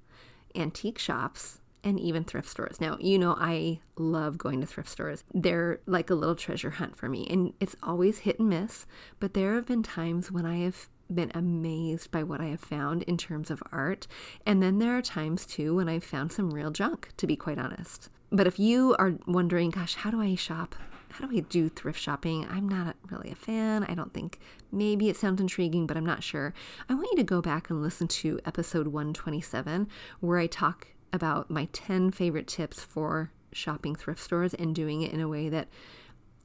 antique 0.54 0.98
shops, 0.98 1.60
and 1.84 1.98
even 2.00 2.24
thrift 2.24 2.48
stores. 2.48 2.80
Now, 2.80 2.96
you 3.00 3.18
know, 3.18 3.36
I 3.38 3.80
love 3.96 4.38
going 4.38 4.60
to 4.60 4.66
thrift 4.66 4.88
stores. 4.88 5.24
They're 5.32 5.80
like 5.86 6.10
a 6.10 6.14
little 6.14 6.34
treasure 6.34 6.70
hunt 6.70 6.96
for 6.96 7.08
me, 7.08 7.26
and 7.30 7.52
it's 7.60 7.76
always 7.82 8.18
hit 8.18 8.38
and 8.38 8.48
miss. 8.48 8.86
But 9.20 9.34
there 9.34 9.54
have 9.54 9.66
been 9.66 9.82
times 9.82 10.30
when 10.30 10.46
I 10.46 10.58
have 10.58 10.88
been 11.12 11.32
amazed 11.34 12.10
by 12.10 12.22
what 12.22 12.40
I 12.40 12.46
have 12.46 12.60
found 12.60 13.02
in 13.04 13.16
terms 13.16 13.50
of 13.50 13.62
art. 13.72 14.06
And 14.44 14.62
then 14.62 14.78
there 14.78 14.96
are 14.96 15.02
times 15.02 15.46
too 15.46 15.76
when 15.76 15.88
I've 15.88 16.04
found 16.04 16.32
some 16.32 16.50
real 16.50 16.70
junk, 16.70 17.10
to 17.16 17.26
be 17.26 17.36
quite 17.36 17.58
honest. 17.58 18.10
But 18.30 18.46
if 18.46 18.58
you 18.58 18.94
are 18.98 19.14
wondering, 19.26 19.70
gosh, 19.70 19.94
how 19.94 20.10
do 20.10 20.20
I 20.20 20.34
shop? 20.34 20.74
How 21.10 21.26
do 21.26 21.36
I 21.36 21.40
do 21.40 21.70
thrift 21.70 21.98
shopping? 21.98 22.46
I'm 22.50 22.68
not 22.68 22.96
really 23.10 23.30
a 23.30 23.34
fan. 23.34 23.84
I 23.84 23.94
don't 23.94 24.12
think 24.12 24.38
maybe 24.70 25.08
it 25.08 25.16
sounds 25.16 25.40
intriguing, 25.40 25.86
but 25.86 25.96
I'm 25.96 26.04
not 26.04 26.22
sure. 26.22 26.52
I 26.88 26.94
want 26.94 27.08
you 27.10 27.16
to 27.16 27.24
go 27.24 27.40
back 27.40 27.70
and 27.70 27.82
listen 27.82 28.06
to 28.08 28.38
episode 28.44 28.88
127, 28.88 29.88
where 30.20 30.38
I 30.38 30.46
talk 30.46 30.88
about 31.12 31.50
my 31.50 31.68
10 31.72 32.10
favorite 32.10 32.46
tips 32.46 32.80
for 32.80 33.32
shopping 33.52 33.94
thrift 33.94 34.20
stores 34.20 34.54
and 34.54 34.74
doing 34.74 35.02
it 35.02 35.12
in 35.12 35.20
a 35.20 35.28
way 35.28 35.48
that 35.48 35.68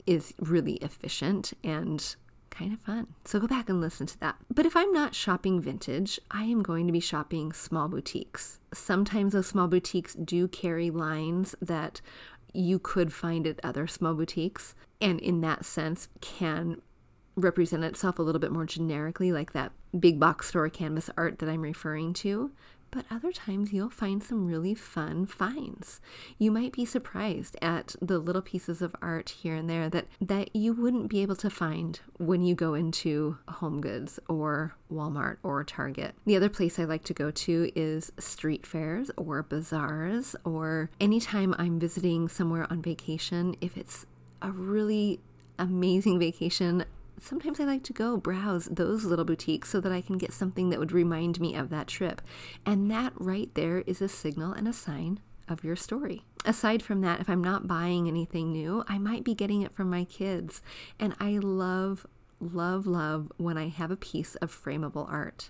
is 0.05 0.33
really 0.39 0.73
efficient 0.75 1.53
and 1.63 2.15
kind 2.49 2.71
of 2.73 2.79
fun. 2.79 3.07
So 3.25 3.39
go 3.39 3.47
back 3.47 3.67
and 3.69 3.81
listen 3.81 4.05
to 4.07 4.19
that. 4.19 4.35
But 4.53 4.65
if 4.65 4.75
I'm 4.75 4.91
not 4.93 5.15
shopping 5.15 5.59
vintage, 5.59 6.19
I 6.29 6.43
am 6.43 6.61
going 6.61 6.85
to 6.87 6.93
be 6.93 6.99
shopping 6.99 7.51
small 7.51 7.87
boutiques. 7.87 8.59
Sometimes 8.73 9.33
those 9.33 9.47
small 9.47 9.67
boutiques 9.67 10.13
do 10.13 10.47
carry 10.47 10.91
lines 10.91 11.55
that 11.61 11.99
you 12.53 12.77
could 12.77 13.11
find 13.11 13.47
at 13.47 13.59
other 13.63 13.87
small 13.87 14.13
boutiques, 14.13 14.75
and 15.01 15.19
in 15.19 15.41
that 15.41 15.65
sense, 15.65 16.07
can 16.21 16.79
represent 17.35 17.83
itself 17.83 18.19
a 18.19 18.21
little 18.21 18.39
bit 18.39 18.51
more 18.51 18.65
generically, 18.65 19.31
like 19.31 19.53
that 19.53 19.71
big 19.99 20.19
box 20.19 20.49
store 20.49 20.69
canvas 20.69 21.09
art 21.17 21.39
that 21.39 21.49
I'm 21.49 21.61
referring 21.61 22.13
to 22.13 22.51
but 22.93 23.05
other 23.09 23.31
times 23.31 23.73
you'll 23.73 23.89
find 23.89 24.23
some 24.23 24.45
really 24.45 24.75
fun 24.75 25.25
finds. 25.25 25.99
You 26.37 26.51
might 26.51 26.71
be 26.71 26.85
surprised 26.85 27.57
at 27.61 27.95
the 27.99 28.19
little 28.19 28.41
pieces 28.41 28.81
of 28.83 28.95
art 29.01 29.29
here 29.29 29.55
and 29.55 29.67
there 29.67 29.89
that, 29.89 30.05
that 30.21 30.55
you 30.55 30.73
wouldn't 30.73 31.09
be 31.09 31.23
able 31.23 31.35
to 31.37 31.49
find 31.49 31.99
when 32.19 32.43
you 32.43 32.53
go 32.53 32.75
into 32.75 33.39
Home 33.47 33.81
Goods 33.81 34.19
or 34.29 34.75
Walmart 34.91 35.37
or 35.41 35.63
Target. 35.63 36.13
The 36.25 36.35
other 36.35 36.49
place 36.49 36.77
I 36.77 36.83
like 36.83 37.03
to 37.05 37.13
go 37.13 37.31
to 37.31 37.71
is 37.75 38.11
street 38.19 38.67
fairs 38.67 39.09
or 39.17 39.41
bazaars, 39.41 40.35
or 40.45 40.91
anytime 40.99 41.55
I'm 41.57 41.79
visiting 41.79 42.29
somewhere 42.29 42.67
on 42.69 42.83
vacation, 42.83 43.55
if 43.59 43.75
it's 43.75 44.05
a 44.41 44.51
really 44.51 45.19
amazing 45.57 46.19
vacation, 46.19 46.85
sometimes 47.23 47.59
I 47.59 47.63
like 47.63 47.83
to 47.83 47.93
go 47.93 48.17
browse 48.17 48.65
those 48.65 49.05
little 49.05 49.25
boutiques 49.25 49.69
so 49.69 49.79
that 49.79 49.91
I 49.91 50.01
can 50.01 50.17
get 50.17 50.33
something 50.33 50.69
that 50.69 50.79
would 50.79 50.91
remind 50.91 51.39
me 51.39 51.55
of 51.55 51.69
that 51.69 51.87
trip. 51.87 52.21
And 52.65 52.91
that 52.91 53.13
right 53.15 53.49
there 53.53 53.79
is 53.87 54.01
a 54.01 54.09
signal 54.09 54.53
and 54.53 54.67
a 54.67 54.73
sign 54.73 55.19
of 55.47 55.63
your 55.63 55.75
story. 55.75 56.23
Aside 56.45 56.83
from 56.83 57.01
that, 57.01 57.21
if 57.21 57.29
I'm 57.29 57.43
not 57.43 57.67
buying 57.67 58.07
anything 58.07 58.51
new, 58.51 58.83
I 58.87 58.97
might 58.97 59.23
be 59.23 59.33
getting 59.33 59.61
it 59.61 59.73
from 59.73 59.89
my 59.89 60.03
kids. 60.03 60.61
And 60.99 61.15
I 61.19 61.37
love, 61.37 62.05
love, 62.39 62.85
love 62.85 63.31
when 63.37 63.57
I 63.57 63.69
have 63.69 63.91
a 63.91 63.97
piece 63.97 64.35
of 64.35 64.51
frameable 64.51 65.09
art. 65.09 65.49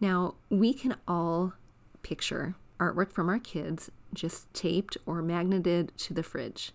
Now, 0.00 0.34
we 0.50 0.74
can 0.74 0.96
all 1.08 1.54
picture 2.02 2.54
artwork 2.78 3.12
from 3.12 3.28
our 3.28 3.38
kids 3.38 3.90
just 4.14 4.52
taped 4.54 4.96
or 5.06 5.22
magneted 5.22 5.96
to 5.98 6.14
the 6.14 6.22
fridge. 6.22 6.72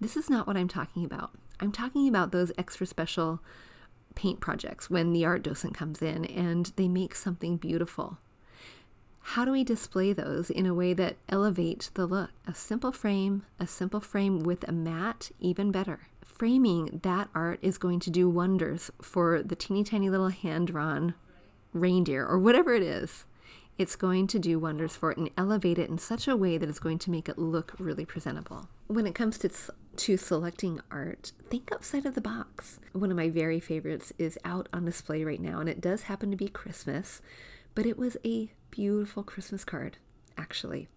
This 0.00 0.16
is 0.16 0.28
not 0.28 0.46
what 0.46 0.56
I'm 0.56 0.68
talking 0.68 1.04
about. 1.04 1.30
I'm 1.58 1.72
talking 1.72 2.06
about 2.08 2.32
those 2.32 2.52
extra 2.58 2.86
special 2.86 3.40
paint 4.16 4.40
projects 4.40 4.90
when 4.90 5.12
the 5.12 5.24
art 5.24 5.44
docent 5.44 5.74
comes 5.74 6.02
in 6.02 6.24
and 6.24 6.72
they 6.74 6.88
make 6.88 7.14
something 7.14 7.56
beautiful. 7.56 8.18
How 9.20 9.44
do 9.44 9.52
we 9.52 9.62
display 9.62 10.12
those 10.12 10.50
in 10.50 10.66
a 10.66 10.74
way 10.74 10.92
that 10.94 11.16
elevates 11.28 11.90
the 11.90 12.06
look? 12.06 12.30
A 12.46 12.54
simple 12.54 12.92
frame, 12.92 13.44
a 13.60 13.66
simple 13.66 14.00
frame 14.00 14.40
with 14.40 14.66
a 14.68 14.72
mat, 14.72 15.30
even 15.38 15.70
better. 15.70 16.08
Framing 16.24 17.00
that 17.02 17.28
art 17.34 17.58
is 17.62 17.78
going 17.78 18.00
to 18.00 18.10
do 18.10 18.28
wonders 18.28 18.90
for 19.00 19.42
the 19.42 19.56
teeny 19.56 19.84
tiny 19.84 20.10
little 20.10 20.28
hand 20.28 20.68
drawn 20.68 21.14
reindeer 21.72 22.26
or 22.26 22.38
whatever 22.38 22.72
it 22.72 22.82
is 22.82 23.24
it's 23.78 23.96
going 23.96 24.26
to 24.28 24.38
do 24.38 24.58
wonders 24.58 24.96
for 24.96 25.10
it 25.10 25.18
and 25.18 25.30
elevate 25.36 25.78
it 25.78 25.90
in 25.90 25.98
such 25.98 26.26
a 26.26 26.36
way 26.36 26.56
that 26.56 26.68
it's 26.68 26.78
going 26.78 26.98
to 26.98 27.10
make 27.10 27.28
it 27.28 27.38
look 27.38 27.74
really 27.78 28.04
presentable. 28.04 28.68
When 28.86 29.06
it 29.06 29.14
comes 29.14 29.38
to 29.38 29.50
to 29.96 30.16
selecting 30.16 30.80
art, 30.90 31.32
think 31.48 31.72
outside 31.72 32.04
of 32.04 32.14
the 32.14 32.20
box. 32.20 32.78
One 32.92 33.10
of 33.10 33.16
my 33.16 33.30
very 33.30 33.60
favorites 33.60 34.12
is 34.18 34.38
out 34.44 34.68
on 34.72 34.84
display 34.84 35.24
right 35.24 35.40
now, 35.40 35.58
and 35.58 35.68
it 35.68 35.80
does 35.80 36.02
happen 36.02 36.30
to 36.30 36.36
be 36.36 36.48
Christmas, 36.48 37.22
but 37.74 37.86
it 37.86 37.98
was 37.98 38.16
a 38.24 38.52
beautiful 38.70 39.22
Christmas 39.22 39.64
card, 39.64 39.96
actually. 40.36 40.88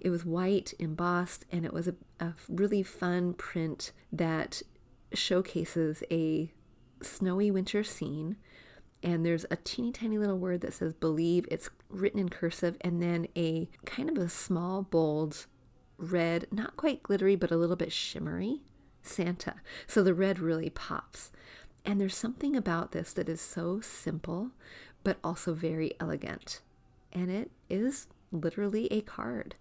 It 0.00 0.10
was 0.10 0.24
white, 0.24 0.74
embossed, 0.78 1.46
and 1.50 1.64
it 1.64 1.72
was 1.72 1.88
a, 1.88 1.94
a 2.20 2.34
really 2.48 2.82
fun 2.82 3.32
print 3.32 3.92
that 4.12 4.60
showcases 5.14 6.02
a 6.10 6.52
snowy 7.00 7.50
winter 7.50 7.82
scene 7.82 8.36
and 9.02 9.26
there's 9.26 9.46
a 9.50 9.56
teeny 9.56 9.92
tiny 9.92 10.18
little 10.18 10.38
word 10.38 10.60
that 10.60 10.74
says 10.74 10.92
believe. 10.94 11.46
It's 11.50 11.70
written 11.88 12.20
in 12.20 12.28
cursive, 12.28 12.76
and 12.80 13.02
then 13.02 13.26
a 13.36 13.68
kind 13.84 14.08
of 14.08 14.16
a 14.16 14.28
small, 14.28 14.82
bold 14.82 15.46
red, 15.98 16.46
not 16.50 16.76
quite 16.76 17.02
glittery, 17.02 17.36
but 17.36 17.50
a 17.50 17.56
little 17.56 17.76
bit 17.76 17.92
shimmery 17.92 18.60
Santa. 19.02 19.54
So 19.86 20.02
the 20.02 20.14
red 20.14 20.38
really 20.38 20.70
pops. 20.70 21.30
And 21.84 22.00
there's 22.00 22.16
something 22.16 22.56
about 22.56 22.92
this 22.92 23.12
that 23.14 23.28
is 23.28 23.40
so 23.40 23.80
simple, 23.80 24.50
but 25.02 25.18
also 25.24 25.52
very 25.52 25.94
elegant. 25.98 26.60
And 27.12 27.30
it 27.30 27.50
is 27.68 28.06
literally 28.30 28.86
a 28.92 29.00
card. 29.00 29.56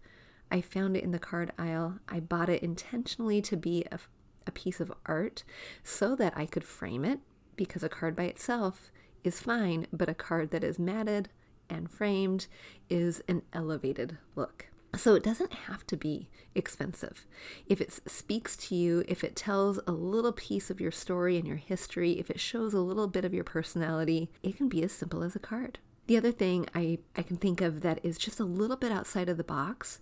I 0.52 0.62
found 0.62 0.96
it 0.96 1.04
in 1.04 1.12
the 1.12 1.20
card 1.20 1.52
aisle. 1.58 2.00
I 2.08 2.20
bought 2.20 2.50
it 2.50 2.62
intentionally 2.62 3.42
to 3.42 3.58
be 3.58 3.86
a, 3.92 4.00
a 4.46 4.52
piece 4.52 4.80
of 4.80 4.94
art 5.06 5.44
so 5.84 6.16
that 6.16 6.34
I 6.38 6.46
could 6.46 6.64
frame 6.64 7.04
it 7.04 7.20
because 7.56 7.84
a 7.84 7.90
card 7.90 8.16
by 8.16 8.24
itself 8.24 8.92
is 9.24 9.40
fine, 9.40 9.88
but 9.92 10.10
a 10.10 10.14
card 10.14 10.52
that 10.52 10.64
is 10.64 10.80
matted 10.80 11.30
and 11.70 11.90
framed 11.90 12.48
is 12.90 13.22
an 13.28 13.44
elevated 13.54 14.18
look. 14.36 14.68
So 14.98 15.16
it 15.16 15.24
doesn't 15.24 15.54
have 15.54 15.88
to 15.88 15.96
be 15.96 16.30
expensive. 16.54 17.26
If 17.66 17.80
it 17.80 17.98
speaks 18.10 18.58
to 18.58 18.76
you, 18.76 19.06
if 19.08 19.24
it 19.24 19.38
tells 19.38 19.80
a 19.88 19.92
little 19.92 20.34
piece 20.34 20.70
of 20.70 20.82
your 20.82 20.92
story 20.92 21.38
and 21.38 21.48
your 21.48 21.58
history, 21.58 22.20
if 22.20 22.30
it 22.30 22.42
shows 22.42 22.74
a 22.74 22.80
little 22.80 23.08
bit 23.08 23.24
of 23.24 23.34
your 23.34 23.46
personality, 23.46 24.30
it 24.44 24.58
can 24.58 24.68
be 24.68 24.84
as 24.84 24.92
simple 24.92 25.24
as 25.24 25.36
a 25.36 25.40
card. 25.40 25.80
The 26.08 26.18
other 26.18 26.34
thing 26.34 26.66
I, 26.76 26.98
I 27.16 27.22
can 27.22 27.38
think 27.38 27.62
of 27.62 27.82
that 27.82 28.04
is 28.04 28.18
just 28.18 28.42
a 28.42 28.44
little 28.44 28.76
bit 28.76 28.92
outside 28.92 29.30
of 29.30 29.38
the 29.38 29.46
box 29.46 30.02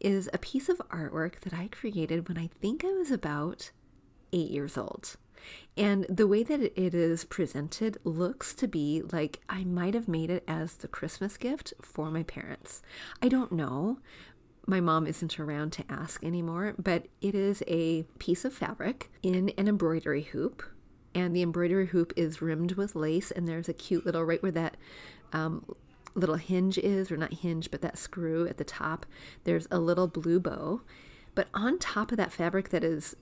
is 0.00 0.28
a 0.34 0.38
piece 0.38 0.68
of 0.68 0.82
artwork 0.90 1.40
that 1.40 1.54
I 1.54 1.68
created 1.68 2.28
when 2.28 2.36
I 2.36 2.50
think 2.60 2.84
I 2.84 2.92
was 2.92 3.10
about 3.10 3.70
eight 4.34 4.50
years 4.50 4.76
old. 4.76 5.16
And 5.76 6.06
the 6.08 6.26
way 6.26 6.42
that 6.42 6.60
it 6.60 6.94
is 6.94 7.24
presented 7.24 7.98
looks 8.04 8.54
to 8.54 8.68
be 8.68 9.02
like 9.12 9.40
I 9.48 9.64
might 9.64 9.94
have 9.94 10.08
made 10.08 10.30
it 10.30 10.44
as 10.48 10.74
the 10.74 10.88
Christmas 10.88 11.36
gift 11.36 11.74
for 11.80 12.10
my 12.10 12.22
parents. 12.22 12.82
I 13.22 13.28
don't 13.28 13.52
know. 13.52 13.98
My 14.66 14.80
mom 14.80 15.06
isn't 15.06 15.38
around 15.38 15.72
to 15.74 15.84
ask 15.88 16.24
anymore, 16.24 16.74
but 16.78 17.06
it 17.20 17.34
is 17.34 17.62
a 17.68 18.02
piece 18.18 18.44
of 18.44 18.52
fabric 18.52 19.10
in 19.22 19.50
an 19.56 19.68
embroidery 19.68 20.22
hoop. 20.22 20.62
And 21.14 21.34
the 21.34 21.42
embroidery 21.42 21.86
hoop 21.86 22.12
is 22.16 22.42
rimmed 22.42 22.72
with 22.72 22.96
lace, 22.96 23.30
and 23.30 23.48
there's 23.48 23.68
a 23.68 23.72
cute 23.72 24.04
little, 24.04 24.24
right 24.24 24.42
where 24.42 24.52
that 24.52 24.76
um, 25.32 25.64
little 26.14 26.34
hinge 26.34 26.78
is, 26.78 27.10
or 27.10 27.16
not 27.16 27.32
hinge, 27.32 27.70
but 27.70 27.80
that 27.82 27.96
screw 27.96 28.46
at 28.48 28.58
the 28.58 28.64
top, 28.64 29.06
there's 29.44 29.68
a 29.70 29.78
little 29.78 30.08
blue 30.08 30.40
bow. 30.40 30.82
But 31.34 31.48
on 31.54 31.78
top 31.78 32.10
of 32.10 32.18
that 32.18 32.32
fabric 32.32 32.70
that 32.70 32.82
is 32.82 33.14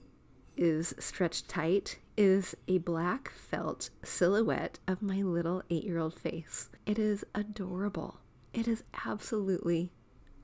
is 0.57 0.93
stretched 0.99 1.47
tight 1.47 1.99
is 2.17 2.55
a 2.67 2.77
black 2.77 3.31
felt 3.31 3.89
silhouette 4.03 4.79
of 4.87 5.01
my 5.01 5.21
little 5.21 5.63
eight 5.69 5.83
year 5.83 5.97
old 5.97 6.17
face. 6.19 6.69
It 6.85 6.97
is 6.97 7.25
adorable. 7.33 8.19
It 8.53 8.67
is 8.67 8.83
absolutely 9.05 9.91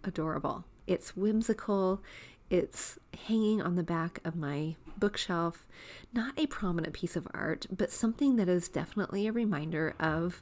adorable. 0.03 0.65
It's 0.87 1.15
whimsical. 1.15 2.01
It's 2.49 2.99
hanging 3.27 3.61
on 3.61 3.75
the 3.75 3.83
back 3.83 4.19
of 4.25 4.35
my 4.35 4.75
bookshelf. 4.97 5.65
Not 6.11 6.37
a 6.37 6.47
prominent 6.47 6.93
piece 6.93 7.15
of 7.15 7.27
art, 7.33 7.65
but 7.71 7.91
something 7.91 8.35
that 8.35 8.49
is 8.49 8.67
definitely 8.67 9.27
a 9.27 9.31
reminder 9.31 9.95
of 9.99 10.41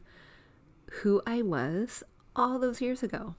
who 1.03 1.21
I 1.27 1.43
was 1.43 2.03
all 2.35 2.57
those 2.57 2.81
years 2.81 3.03
ago. 3.03 3.35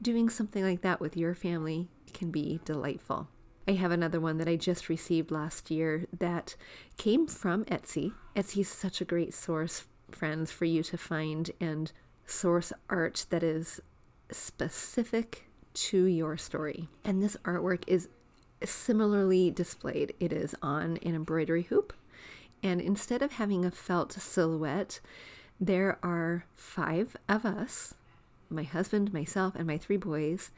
Doing 0.00 0.28
something 0.28 0.62
like 0.62 0.82
that 0.82 1.00
with 1.00 1.16
your 1.16 1.34
family 1.34 1.88
can 2.12 2.30
be 2.30 2.60
delightful. 2.64 3.28
I 3.68 3.72
have 3.72 3.90
another 3.90 4.20
one 4.20 4.38
that 4.38 4.48
I 4.48 4.56
just 4.56 4.88
received 4.88 5.30
last 5.30 5.70
year 5.70 6.06
that 6.16 6.54
came 6.96 7.26
from 7.26 7.64
Etsy. 7.64 8.12
Etsy 8.36 8.60
is 8.60 8.68
such 8.68 9.00
a 9.00 9.04
great 9.04 9.34
source, 9.34 9.84
friends, 10.10 10.52
for 10.52 10.66
you 10.66 10.82
to 10.84 10.96
find 10.96 11.50
and 11.60 11.90
source 12.26 12.72
art 12.88 13.26
that 13.30 13.42
is 13.42 13.80
specific 14.30 15.46
to 15.74 16.04
your 16.04 16.36
story. 16.36 16.88
And 17.04 17.22
this 17.22 17.36
artwork 17.44 17.82
is 17.86 18.08
similarly 18.64 19.50
displayed. 19.50 20.14
It 20.20 20.32
is 20.32 20.54
on 20.62 20.98
an 21.02 21.14
embroidery 21.14 21.62
hoop. 21.62 21.92
And 22.62 22.80
instead 22.80 23.20
of 23.20 23.32
having 23.32 23.64
a 23.64 23.70
felt 23.70 24.12
silhouette, 24.12 25.00
there 25.60 25.98
are 26.02 26.46
five 26.54 27.16
of 27.28 27.44
us 27.44 27.94
my 28.48 28.62
husband, 28.62 29.12
myself, 29.12 29.54
and 29.56 29.66
my 29.66 29.76
three 29.76 29.96
boys 29.96 30.52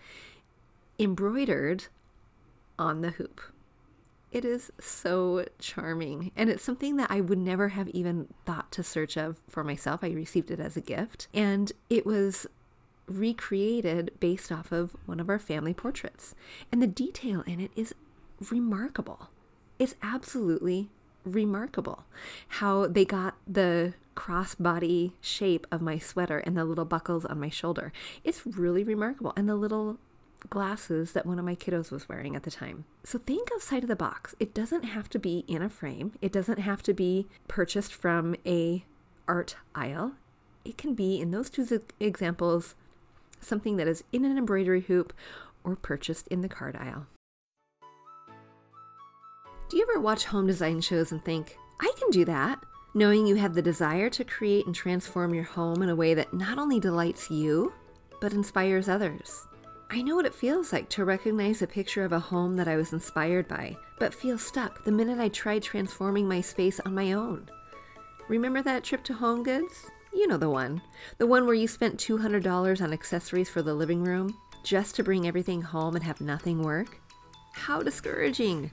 embroidered 0.98 1.86
on 2.78 3.00
the 3.00 3.10
hoop. 3.10 3.40
It 4.30 4.44
is 4.44 4.70
so 4.78 5.46
charming. 5.58 6.32
And 6.36 6.50
it's 6.50 6.62
something 6.62 6.96
that 6.96 7.10
I 7.10 7.20
would 7.20 7.38
never 7.38 7.68
have 7.68 7.88
even 7.88 8.28
thought 8.44 8.70
to 8.72 8.82
search 8.82 9.16
of 9.16 9.38
for 9.48 9.64
myself. 9.64 10.04
I 10.04 10.10
received 10.10 10.50
it 10.50 10.60
as 10.60 10.76
a 10.76 10.82
gift. 10.82 11.28
And 11.32 11.72
it 11.88 12.04
was 12.04 12.46
recreated 13.06 14.12
based 14.20 14.52
off 14.52 14.70
of 14.70 14.94
one 15.06 15.18
of 15.18 15.30
our 15.30 15.38
family 15.38 15.72
portraits. 15.72 16.34
And 16.70 16.82
the 16.82 16.86
detail 16.86 17.42
in 17.46 17.58
it 17.58 17.70
is 17.74 17.94
remarkable. 18.50 19.30
It's 19.78 19.94
absolutely 20.02 20.90
remarkable 21.24 22.04
how 22.48 22.86
they 22.86 23.04
got 23.04 23.34
the 23.46 23.94
crossbody 24.14 25.12
shape 25.20 25.66
of 25.70 25.80
my 25.80 25.98
sweater 25.98 26.38
and 26.38 26.56
the 26.56 26.64
little 26.64 26.84
buckles 26.84 27.24
on 27.24 27.40
my 27.40 27.48
shoulder. 27.48 27.92
It's 28.24 28.46
really 28.46 28.84
remarkable. 28.84 29.32
And 29.36 29.48
the 29.48 29.54
little 29.54 29.98
glasses 30.48 31.12
that 31.12 31.26
one 31.26 31.38
of 31.38 31.44
my 31.44 31.54
kiddos 31.54 31.90
was 31.90 32.08
wearing 32.08 32.36
at 32.36 32.44
the 32.44 32.50
time. 32.50 32.84
So 33.04 33.18
think 33.18 33.50
outside 33.52 33.82
of 33.82 33.88
the 33.88 33.96
box. 33.96 34.34
It 34.38 34.54
doesn't 34.54 34.84
have 34.84 35.08
to 35.10 35.18
be 35.18 35.44
in 35.48 35.62
a 35.62 35.68
frame. 35.68 36.12
It 36.20 36.32
doesn't 36.32 36.58
have 36.58 36.82
to 36.84 36.94
be 36.94 37.28
purchased 37.48 37.92
from 37.92 38.36
a 38.46 38.84
art 39.26 39.56
aisle. 39.74 40.12
It 40.64 40.78
can 40.78 40.94
be 40.94 41.20
in 41.20 41.30
those 41.30 41.50
two 41.50 41.82
examples 42.00 42.74
something 43.40 43.76
that 43.76 43.88
is 43.88 44.04
in 44.12 44.24
an 44.24 44.38
embroidery 44.38 44.82
hoop 44.82 45.12
or 45.64 45.76
purchased 45.76 46.28
in 46.28 46.40
the 46.40 46.48
card 46.48 46.76
aisle. 46.76 47.06
Do 49.68 49.76
you 49.76 49.86
ever 49.90 50.00
watch 50.00 50.24
home 50.24 50.46
design 50.46 50.80
shows 50.80 51.12
and 51.12 51.22
think, 51.24 51.58
I 51.80 51.92
can 51.98 52.10
do 52.10 52.24
that? 52.24 52.64
Knowing 52.94 53.26
you 53.26 53.34
have 53.36 53.54
the 53.54 53.62
desire 53.62 54.08
to 54.10 54.24
create 54.24 54.64
and 54.66 54.74
transform 54.74 55.34
your 55.34 55.44
home 55.44 55.82
in 55.82 55.90
a 55.90 55.96
way 55.96 56.14
that 56.14 56.32
not 56.32 56.58
only 56.58 56.80
delights 56.80 57.30
you, 57.30 57.72
but 58.20 58.32
inspires 58.32 58.88
others. 58.88 59.47
I 59.90 60.02
know 60.02 60.16
what 60.16 60.26
it 60.26 60.34
feels 60.34 60.70
like 60.70 60.90
to 60.90 61.06
recognize 61.06 61.62
a 61.62 61.66
picture 61.66 62.04
of 62.04 62.12
a 62.12 62.20
home 62.20 62.56
that 62.56 62.68
I 62.68 62.76
was 62.76 62.92
inspired 62.92 63.48
by, 63.48 63.74
but 63.98 64.12
feel 64.12 64.36
stuck 64.36 64.84
the 64.84 64.92
minute 64.92 65.18
I 65.18 65.28
tried 65.28 65.62
transforming 65.62 66.28
my 66.28 66.42
space 66.42 66.78
on 66.80 66.94
my 66.94 67.12
own. 67.12 67.48
Remember 68.28 68.62
that 68.62 68.84
trip 68.84 69.02
to 69.04 69.14
Home 69.14 69.42
Goods? 69.42 69.90
You 70.12 70.26
know 70.26 70.36
the 70.36 70.50
one. 70.50 70.82
The 71.16 71.26
one 71.26 71.46
where 71.46 71.54
you 71.54 71.66
spent 71.66 71.96
$200 71.96 72.82
on 72.82 72.92
accessories 72.92 73.48
for 73.48 73.62
the 73.62 73.72
living 73.72 74.04
room 74.04 74.36
just 74.62 74.94
to 74.96 75.02
bring 75.02 75.26
everything 75.26 75.62
home 75.62 75.96
and 75.96 76.04
have 76.04 76.20
nothing 76.20 76.62
work? 76.62 77.00
How 77.54 77.82
discouraging! 77.82 78.70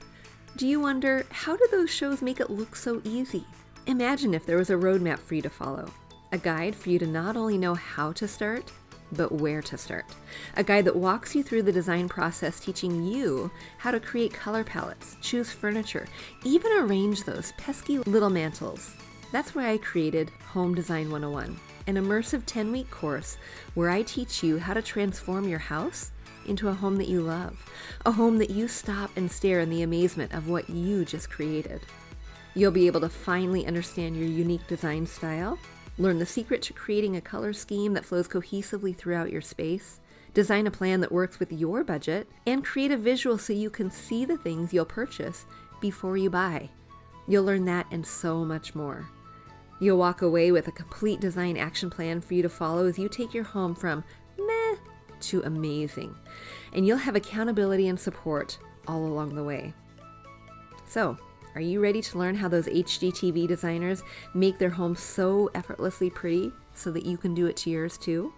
Do 0.58 0.68
you 0.68 0.82
wonder 0.82 1.26
how 1.32 1.56
do 1.56 1.66
those 1.72 1.90
shows 1.90 2.22
make 2.22 2.42
it 2.42 2.50
look 2.50 2.76
so 2.76 3.02
easy? 3.06 3.46
Imagine 3.88 4.34
if 4.34 4.46
there 4.46 4.58
was 4.58 4.70
a 4.70 4.74
roadmap 4.74 5.20
for 5.20 5.36
you 5.36 5.42
to 5.44 5.50
follow, 5.50 5.90
a 6.34 6.38
guide 6.38 6.76
for 6.76 6.90
you 6.90 7.00
to 7.00 7.08
not 7.08 7.38
only 7.38 7.58
know 7.58 7.74
how 7.74 8.12
to 8.14 8.28
start, 8.28 8.70
but 9.12 9.32
where 9.32 9.62
to 9.62 9.78
start. 9.78 10.06
A 10.56 10.64
guide 10.64 10.86
that 10.86 10.96
walks 10.96 11.36
you 11.36 11.44
through 11.44 11.64
the 11.64 11.72
design 11.72 12.10
process, 12.10 12.60
teaching 12.60 13.06
you 13.06 13.52
how 13.78 13.92
to 13.92 14.00
create 14.00 14.34
color 14.34 14.64
palettes, 14.64 15.18
choose 15.22 15.52
furniture, 15.52 16.08
even 16.44 16.72
arrange 16.74 17.24
those 17.24 17.54
pesky 17.58 18.00
little 18.00 18.30
mantles. 18.30 18.96
That's 19.32 19.56
why 19.56 19.72
I 19.72 19.78
created 19.78 20.32
Home 20.54 20.76
Design 20.76 21.12
101, 21.12 21.60
an 21.88 21.96
immersive 21.96 22.44
10 22.46 22.72
week 22.72 22.90
course 22.90 23.38
where 23.74 23.90
I 23.90 24.02
teach 24.02 24.44
you 24.44 24.60
how 24.60 24.74
to 24.74 24.82
transform 24.82 25.48
your 25.48 25.60
house 25.60 26.12
into 26.46 26.70
a 26.70 26.74
home 26.74 26.98
that 26.98 27.08
you 27.08 27.22
love, 27.22 27.70
a 28.06 28.12
home 28.12 28.38
that 28.38 28.50
you 28.50 28.68
stop 28.68 29.12
and 29.16 29.32
stare 29.32 29.60
in 29.60 29.70
the 29.70 29.82
amazement 29.82 30.34
of 30.34 30.48
what 30.48 30.70
you 30.70 31.06
just 31.06 31.30
created. 31.30 31.82
You'll 32.54 32.72
be 32.72 32.88
able 32.88 33.02
to 33.02 33.10
finally 33.10 33.66
understand 33.66 34.16
your 34.16 34.28
unique 34.28 34.66
design 34.68 35.06
style 35.06 35.60
Learn 35.98 36.20
the 36.20 36.26
secret 36.26 36.62
to 36.64 36.74
creating 36.74 37.16
a 37.16 37.22
color 37.22 37.54
scheme 37.54 37.94
that 37.94 38.04
flows 38.04 38.28
cohesively 38.28 38.96
throughout 38.96 39.32
your 39.32 39.42
space. 39.42 40.02
Design 40.34 40.68
a 40.68 40.72
plan 40.72 41.00
that 41.00 41.12
works 41.12 41.40
with 41.40 41.54
your 41.54 41.84
budget 41.84 42.30
and 42.46 42.66
create 42.66 42.92
a 42.92 42.98
visual 42.98 43.38
so 43.38 43.54
you 43.54 43.70
can 43.70 43.90
see 43.90 44.26
the 44.26 44.38
things 44.38 44.74
you'll 44.74 44.84
purchase 44.86 45.46
before 45.80 46.18
you 46.18 46.30
buy. 46.30 46.70
You'll 47.28 47.46
learn 47.46 47.64
that 47.66 47.88
and 47.92 48.06
so 48.06 48.44
much 48.44 48.76
more. 48.76 49.10
You'll 49.80 49.98
walk 49.98 50.22
away 50.22 50.52
with 50.52 50.68
a 50.68 50.74
complete 50.74 51.22
design 51.22 51.56
action 51.56 51.90
plan 51.90 52.20
for 52.20 52.34
you 52.34 52.42
to 52.42 52.50
follow 52.50 52.86
as 52.86 53.00
you 53.00 53.08
take 53.08 53.34
your 53.34 53.44
home 53.46 53.74
from 53.74 54.04
meh 54.38 54.76
to 55.22 55.42
amazing. 55.44 56.16
And 56.74 56.86
you'll 56.86 56.98
have 56.98 57.16
accountability 57.16 57.88
and 57.88 58.00
support 58.00 58.58
all 58.88 59.06
along 59.06 59.36
the 59.36 59.44
way. 59.44 59.74
So, 60.86 61.18
are 61.56 61.62
you 61.62 61.82
ready 61.82 62.02
to 62.02 62.18
learn 62.18 62.36
how 62.36 62.48
those 62.48 62.68
HGTV 62.68 63.48
designers 63.48 64.04
make 64.34 64.58
their 64.58 64.70
homes 64.70 65.00
so 65.00 65.50
effortlessly 65.56 66.10
pretty 66.10 66.52
so 66.74 66.92
that 66.92 67.06
you 67.06 67.18
can 67.18 67.34
do 67.34 67.48
it 67.48 67.56
to 67.58 67.70
yours 67.70 67.98
too? 67.98 68.34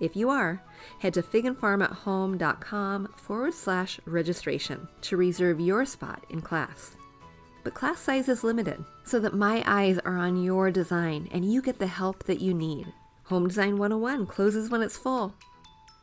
If 0.00 0.16
you 0.16 0.28
are, 0.28 0.62
head 0.98 1.14
to 1.14 1.22
figandfarmathome.com 1.22 3.14
forward 3.16 3.54
slash 3.54 4.00
registration 4.04 4.88
to 5.02 5.16
reserve 5.16 5.60
your 5.60 5.86
spot 5.86 6.26
in 6.28 6.40
class. 6.40 6.96
But 7.62 7.74
class 7.74 8.00
size 8.00 8.28
is 8.28 8.44
limited, 8.44 8.84
so 9.04 9.18
that 9.20 9.34
my 9.34 9.62
eyes 9.64 9.98
are 10.00 10.16
on 10.16 10.42
your 10.42 10.70
design 10.70 11.28
and 11.32 11.50
you 11.50 11.62
get 11.62 11.78
the 11.78 11.86
help 11.86 12.24
that 12.24 12.40
you 12.40 12.52
need. 12.52 12.92
Home 13.24 13.48
Design 13.48 13.78
101 13.78 14.26
closes 14.26 14.68
when 14.70 14.82
it's 14.82 14.98
full. 14.98 15.34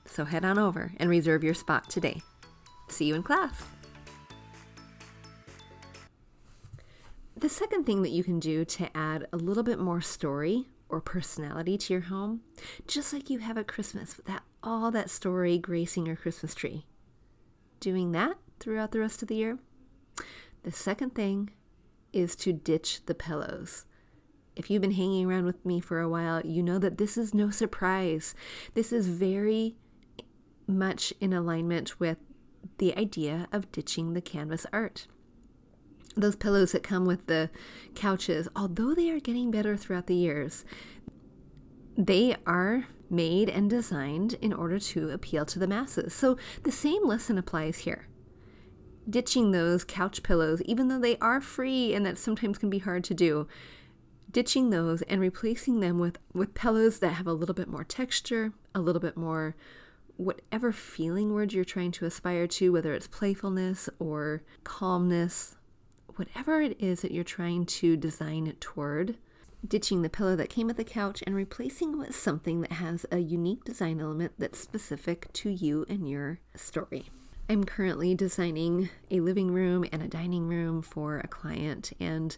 So 0.06 0.26
head 0.26 0.44
on 0.44 0.58
over 0.58 0.94
and 0.98 1.10
reserve 1.10 1.44
your 1.44 1.54
spot 1.54 1.90
today. 1.90 2.22
See 2.88 3.06
you 3.06 3.16
in 3.16 3.24
class. 3.24 3.64
The 7.42 7.50
second 7.50 7.86
thing 7.86 8.04
that 8.04 8.12
you 8.12 8.24
can 8.24 8.40
do 8.40 8.64
to 8.66 8.96
add 8.96 9.26
a 9.34 9.38
little 9.38 9.64
bit 9.64 9.80
more 9.80 10.00
story 10.00 10.68
or 10.90 11.02
personality 11.02 11.76
to 11.76 11.94
your 11.94 12.04
home, 12.04 12.42
just 12.86 13.12
like 13.12 13.32
you 13.32 13.40
have 13.40 13.58
at 13.58 13.68
Christmas, 13.68 14.16
with 14.16 14.28
that 14.28 14.44
all 14.62 14.92
that 14.92 15.10
story 15.10 15.58
gracing 15.58 16.06
your 16.06 16.16
Christmas 16.16 16.54
tree. 16.54 16.86
Doing 17.80 18.12
that 18.12 18.38
throughout 18.60 18.92
the 18.92 19.00
rest 19.00 19.24
of 19.24 19.28
the 19.28 19.38
year. 19.38 19.58
The 20.62 20.72
second 20.72 21.16
thing 21.16 21.50
is 22.14 22.36
to 22.38 22.54
ditch 22.54 23.08
the 23.08 23.16
pillows. 23.16 23.86
If 24.56 24.70
you've 24.70 24.84
been 24.84 24.92
hanging 24.92 25.26
around 25.26 25.46
with 25.46 25.66
me 25.66 25.80
for 25.80 26.00
a 26.00 26.10
while, 26.10 26.46
you 26.46 26.62
know 26.62 26.78
that 26.78 27.00
this 27.00 27.18
is 27.18 27.34
no 27.34 27.50
surprise. 27.50 28.36
This 28.76 28.94
is 28.94 29.08
very 29.08 29.78
much 30.68 31.12
in 31.20 31.34
alignment 31.34 32.00
with 32.00 32.20
the 32.78 32.96
idea 32.96 33.48
of 33.52 33.72
ditching 33.72 34.14
the 34.14 34.22
canvas 34.22 34.68
art 34.72 35.08
those 36.16 36.36
pillows 36.36 36.72
that 36.72 36.84
come 36.84 37.06
with 37.06 37.28
the 37.28 37.50
couches, 37.96 38.48
although 38.56 38.94
they 38.94 39.10
are 39.10 39.20
getting 39.20 39.52
better 39.52 39.78
throughout 39.78 40.08
the 40.08 40.16
years, 40.16 40.66
they 41.98 42.36
are 42.46 42.88
made 43.10 43.50
and 43.50 43.70
designed 43.70 44.36
in 44.42 44.54
order 44.54 44.80
to 44.80 45.10
appeal 45.10 45.46
to 45.46 45.60
the 45.60 45.68
masses. 45.68 46.14
So 46.14 46.38
the 46.64 46.72
same 46.72 47.06
lesson 47.06 47.38
applies 47.38 47.80
here. 47.80 48.08
Ditching 49.10 49.52
those 49.52 49.84
couch 49.84 50.24
pillows, 50.24 50.62
even 50.64 50.88
though 50.88 51.00
they 51.00 51.18
are 51.18 51.42
free 51.42 51.94
and 51.94 52.06
that 52.06 52.18
sometimes 52.18 52.58
can 52.58 52.70
be 52.70 52.80
hard 52.80 53.04
to 53.06 53.14
do, 53.14 53.48
ditching 54.32 54.70
those 54.70 55.02
and 55.04 55.20
replacing 55.20 55.82
them 55.82 56.00
with, 56.00 56.20
with 56.34 56.54
pillows 56.54 57.00
that 57.00 57.14
have 57.14 57.28
a 57.28 57.34
little 57.34 57.56
bit 57.56 57.68
more 57.68 57.84
texture, 57.84 58.54
a 58.74 58.80
little 58.80 59.02
bit 59.02 59.18
more 59.18 59.56
whatever 60.16 60.72
feeling 60.72 61.34
word 61.34 61.52
you're 61.52 61.66
trying 61.66 61.92
to 61.92 62.06
aspire 62.06 62.46
to, 62.46 62.72
whether 62.72 62.94
it's 62.94 63.08
playfulness 63.08 63.90
or 64.00 64.44
calmness, 64.64 65.58
whatever 66.16 66.62
it 66.62 66.80
is 66.80 67.02
that 67.02 67.12
you're 67.12 67.24
trying 67.24 67.66
to 67.66 67.98
design 67.98 68.48
it 68.48 68.62
toward, 68.62 69.18
ditching 69.68 70.02
the 70.02 70.10
pillow 70.10 70.36
that 70.36 70.50
came 70.50 70.68
with 70.68 70.78
the 70.78 70.84
couch 70.84 71.24
and 71.26 71.36
replacing 71.36 71.94
it 71.94 71.98
with 71.98 72.16
something 72.16 72.62
that 72.62 72.74
has 72.74 73.06
a 73.12 73.20
unique 73.20 73.64
design 73.64 74.02
element 74.02 74.34
that's 74.38 74.60
specific 74.60 75.32
to 75.34 75.50
you 75.50 75.86
and 75.88 76.10
your 76.10 76.40
story. 76.56 77.10
I'm 77.50 77.64
currently 77.66 78.16
designing 78.16 78.90
a 79.10 79.20
living 79.20 79.52
room 79.52 79.86
and 79.92 80.02
a 80.02 80.08
dining 80.08 80.48
room 80.48 80.82
for 80.82 81.20
a 81.20 81.28
client, 81.28 81.92
and 82.00 82.36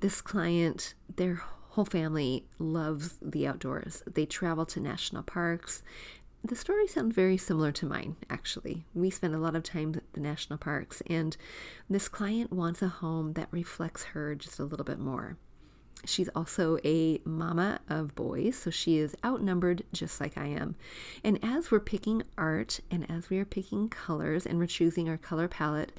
this 0.00 0.20
client, 0.20 0.94
their 1.14 1.42
whole 1.70 1.84
family 1.84 2.46
loves 2.58 3.18
the 3.20 3.46
outdoors. 3.46 4.02
They 4.06 4.26
travel 4.26 4.64
to 4.66 4.80
national 4.80 5.24
parks 5.24 5.82
the 6.44 6.54
story 6.54 6.86
sounds 6.86 7.14
very 7.14 7.38
similar 7.38 7.72
to 7.72 7.86
mine, 7.86 8.16
actually. 8.28 8.84
We 8.94 9.08
spend 9.08 9.34
a 9.34 9.38
lot 9.38 9.56
of 9.56 9.62
time 9.62 9.94
at 9.96 10.12
the 10.12 10.20
national 10.20 10.58
parks, 10.58 11.02
and 11.06 11.34
this 11.88 12.06
client 12.06 12.52
wants 12.52 12.82
a 12.82 12.88
home 12.88 13.32
that 13.32 13.48
reflects 13.50 14.04
her 14.04 14.34
just 14.34 14.58
a 14.58 14.64
little 14.64 14.84
bit 14.84 14.98
more. 14.98 15.38
She's 16.04 16.28
also 16.36 16.76
a 16.84 17.18
mama 17.24 17.80
of 17.88 18.14
boys, 18.14 18.56
so 18.58 18.70
she 18.70 18.98
is 18.98 19.16
outnumbered 19.24 19.84
just 19.94 20.20
like 20.20 20.36
I 20.36 20.48
am. 20.48 20.76
And 21.22 21.38
as 21.42 21.70
we're 21.70 21.80
picking 21.80 22.22
art 22.36 22.80
and 22.90 23.10
as 23.10 23.30
we 23.30 23.38
are 23.38 23.46
picking 23.46 23.88
colors 23.88 24.44
and 24.44 24.58
we're 24.58 24.66
choosing 24.66 25.08
our 25.08 25.16
color 25.16 25.48
palette, 25.48 25.92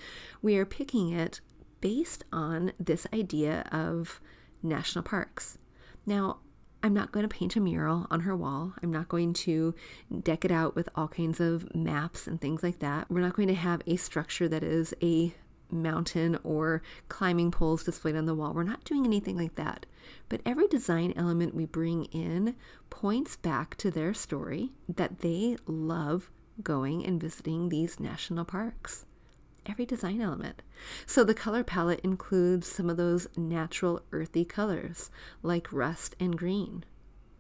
we 0.44 0.58
are 0.58 0.66
picking 0.66 1.10
it 1.10 1.42
based 1.82 2.24
on 2.32 2.72
this 2.80 3.08
idea 3.12 3.68
of 3.72 4.22
national 4.62 5.04
parks. 5.04 5.58
Now, 6.06 6.38
I'm 6.86 6.94
not 6.94 7.12
going 7.12 7.28
to 7.28 7.36
paint 7.36 7.56
a 7.56 7.60
mural 7.60 8.06
on 8.12 8.20
her 8.20 8.36
wall. 8.36 8.74
I'm 8.84 8.92
not 8.92 9.10
going 9.10 9.34
to 9.34 9.74
deck 10.22 10.46
it 10.46 10.52
out 10.52 10.76
with 10.76 10.88
all 10.94 11.08
kinds 11.08 11.40
of 11.40 11.74
maps 11.74 12.28
and 12.28 12.40
things 12.40 12.62
like 12.62 12.78
that. 12.78 13.10
We're 13.10 13.22
not 13.22 13.36
going 13.36 13.48
to 13.48 13.56
have 13.56 13.82
a 13.88 13.96
structure 13.96 14.48
that 14.48 14.62
is 14.62 14.94
a 15.02 15.34
mountain 15.72 16.38
or 16.44 16.84
climbing 17.10 17.50
poles 17.50 17.84
displayed 17.84 18.16
on 18.16 18.28
the 18.28 18.36
wall. 18.36 18.54
We're 18.54 18.62
not 18.62 18.84
doing 18.84 19.04
anything 19.04 19.36
like 19.36 19.56
that. 19.56 19.88
But 20.30 20.42
every 20.46 20.68
design 20.68 21.12
element 21.18 21.56
we 21.56 21.66
bring 21.66 22.06
in 22.06 22.56
points 22.92 23.36
back 23.36 23.76
to 23.78 23.90
their 23.90 24.14
story 24.14 24.70
that 24.88 25.22
they 25.22 25.58
love 25.66 26.30
going 26.62 27.04
and 27.04 27.20
visiting 27.20 27.70
these 27.70 28.00
national 28.00 28.46
parks. 28.46 29.08
Every 29.66 29.86
design 29.86 30.22
element. 30.22 30.62
So 31.06 31.24
the 31.24 31.34
color 31.34 31.64
palette 31.64 32.02
includes 32.02 32.68
some 32.68 32.90
of 32.90 32.98
those 32.98 33.28
natural 33.36 34.02
earthy 34.12 34.46
colors 34.46 35.10
like 35.42 35.74
rust 35.74 36.16
and 36.20 36.38
green. 36.38 36.84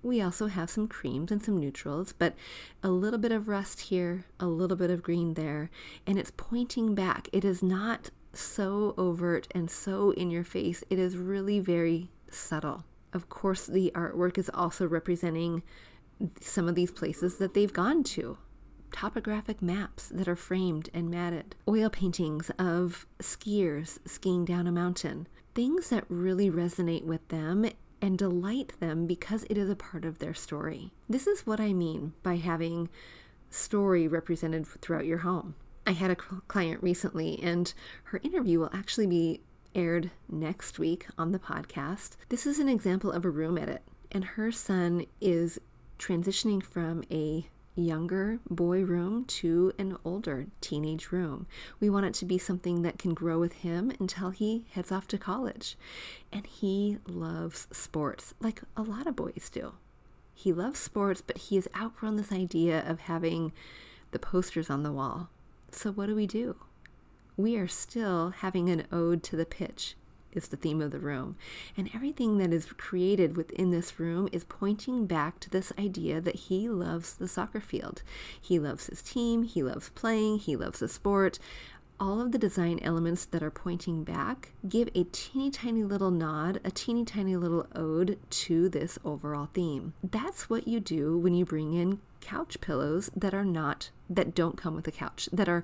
We 0.02 0.22
also 0.22 0.48
have 0.48 0.70
some 0.70 0.88
creams 0.88 1.32
and 1.32 1.42
some 1.42 1.58
neutrals, 1.58 2.14
but 2.14 2.36
a 2.84 2.90
little 2.90 3.20
bit 3.20 3.32
of 3.32 3.48
rust 3.48 3.82
here, 3.82 4.26
a 4.40 4.46
little 4.46 4.78
bit 4.78 4.92
of 4.92 5.02
green 5.02 5.34
there, 5.34 5.70
and 6.06 6.20
it's 6.20 6.32
pointing 6.36 6.94
back. 6.94 7.28
It 7.34 7.44
is 7.44 7.64
not 7.64 8.12
so 8.34 8.94
overt 8.98 9.48
and 9.52 9.70
so 9.70 10.12
in 10.12 10.30
your 10.30 10.44
face. 10.44 10.84
It 10.90 11.00
is 11.00 11.18
really 11.18 11.60
very 11.60 12.12
subtle. 12.30 12.84
Of 13.14 13.30
course, 13.30 13.66
the 13.66 13.92
artwork 13.96 14.38
is 14.38 14.52
also 14.54 14.88
representing 14.88 15.64
some 16.40 16.68
of 16.68 16.76
these 16.76 16.92
places 16.92 17.38
that 17.38 17.54
they've 17.54 17.74
gone 17.74 18.04
to. 18.04 18.38
Topographic 18.96 19.62
maps 19.62 20.08
that 20.08 20.26
are 20.26 20.38
framed 20.38 20.88
and 20.94 21.12
matted, 21.12 21.54
oil 21.68 21.90
paintings 21.90 22.50
of 22.58 23.06
skiers 23.20 24.00
skiing 24.08 24.46
down 24.46 24.68
a 24.68 24.72
mountain, 24.72 25.28
things 25.54 25.90
that 25.90 26.06
really 26.08 26.50
resonate 26.50 27.04
with 27.04 27.28
them 27.28 27.70
and 28.02 28.18
delight 28.18 28.72
them 28.80 29.06
because 29.06 29.44
it 29.50 29.58
is 29.58 29.70
a 29.70 29.76
part 29.76 30.06
of 30.06 30.20
their 30.20 30.34
story. 30.34 30.94
This 31.10 31.28
is 31.28 31.46
what 31.46 31.60
I 31.60 31.74
mean 31.74 32.14
by 32.24 32.38
having 32.38 32.88
story 33.50 34.08
represented 34.08 34.66
throughout 34.66 35.06
your 35.06 35.18
home. 35.18 35.56
I 35.86 35.92
had 35.92 36.10
a 36.10 36.16
client 36.16 36.82
recently, 36.82 37.38
and 37.44 37.74
her 38.06 38.22
interview 38.24 38.60
will 38.60 38.72
actually 38.72 39.08
be 39.08 39.42
aired 39.76 40.10
next 40.30 40.80
week 40.80 41.06
on 41.18 41.34
the 41.34 41.40
podcast. 41.40 42.12
This 42.30 42.48
is 42.48 42.60
an 42.60 42.70
example 42.70 43.12
of 43.12 43.26
a 43.26 43.30
room 43.30 43.58
edit, 43.58 43.84
and 44.10 44.24
her 44.24 44.54
son 44.54 45.06
is 45.20 45.60
transitioning 46.00 46.64
from 46.64 47.04
a 47.12 47.50
younger 47.76 48.40
boy 48.50 48.84
room 48.84 49.26
to 49.26 49.74
an 49.78 49.98
older 50.06 50.48
teenage 50.62 51.12
room. 51.12 51.48
We 51.80 51.90
want 51.90 52.06
it 52.06 52.14
to 52.16 52.26
be 52.26 52.38
something 52.38 52.82
that 52.82 52.98
can 52.98 53.14
grow 53.14 53.40
with 53.40 53.54
him 53.54 53.92
until 54.00 54.30
he 54.30 54.66
heads 54.72 54.92
off 54.92 55.08
to 55.10 55.18
college. 55.18 55.78
And 56.32 56.46
he 56.46 56.98
loves 57.08 57.68
sports, 57.72 58.34
like 58.40 58.62
a 58.76 58.82
lot 58.82 59.08
of 59.08 59.16
boys 59.16 59.50
do. 59.52 59.74
He 60.34 60.52
loves 60.52 60.80
sports, 60.80 61.22
but 61.22 61.38
he 61.38 61.56
has 61.56 61.68
outgrown 61.76 62.18
this 62.18 62.32
idea 62.32 62.84
of 62.88 63.02
having 63.02 63.54
the 64.12 64.20
posters 64.20 64.70
on 64.70 64.84
the 64.84 64.92
wall. 64.92 65.30
So, 65.72 65.92
what 65.92 66.08
do 66.08 66.16
we 66.16 66.28
do? 66.28 66.58
We 67.38 67.58
are 67.58 67.68
still 67.68 68.30
having 68.30 68.70
an 68.70 68.88
ode 68.92 69.24
to 69.24 69.36
the 69.36 69.46
pitch 69.46 69.96
is 70.36 70.48
the 70.48 70.58
theme 70.58 70.82
of 70.82 70.92
the 70.92 71.00
room. 71.00 71.36
And 71.78 71.90
everything 71.94 72.38
that 72.38 72.54
is 72.54 72.66
created 72.66 73.38
within 73.38 73.72
this 73.72 74.00
room 74.00 74.30
is 74.32 74.44
pointing 74.44 75.06
back 75.06 75.40
to 75.42 75.50
this 75.50 75.72
idea 75.80 76.22
that 76.22 76.36
he 76.36 76.70
loves 76.70 77.14
the 77.14 77.28
soccer 77.28 77.60
field. 77.62 78.04
He 78.40 78.60
loves 78.60 78.88
his 78.88 79.02
team, 79.02 79.44
he 79.44 79.64
loves 79.64 79.90
playing, 79.90 80.40
he 80.40 80.56
loves 80.56 80.80
the 80.80 80.88
sport. 80.88 81.40
All 81.98 82.20
of 82.20 82.34
the 82.34 82.38
design 82.38 82.80
elements 82.82 83.24
that 83.24 83.42
are 83.42 83.50
pointing 83.50 84.04
back 84.04 84.52
give 84.68 84.90
a 84.94 85.06
teeny 85.06 85.50
tiny 85.50 85.84
little 85.84 86.12
nod, 86.12 86.60
a 86.66 86.72
teeny 86.72 87.06
tiny 87.06 87.38
little 87.38 87.68
ode 87.74 88.20
to 88.30 88.68
this 88.68 89.00
overall 89.06 89.48
theme. 89.54 89.94
That's 90.04 90.50
what 90.50 90.68
you 90.68 90.82
do 90.82 91.18
when 91.18 91.34
you 91.34 91.46
bring 91.46 91.74
in 91.74 92.02
couch 92.20 92.60
pillows 92.60 93.10
that 93.16 93.34
are 93.34 93.46
not, 93.46 93.92
that 94.10 94.36
don't 94.36 94.58
come 94.58 94.76
with 94.76 94.88
a 94.90 94.92
couch, 94.92 95.30
that 95.32 95.48
are 95.48 95.64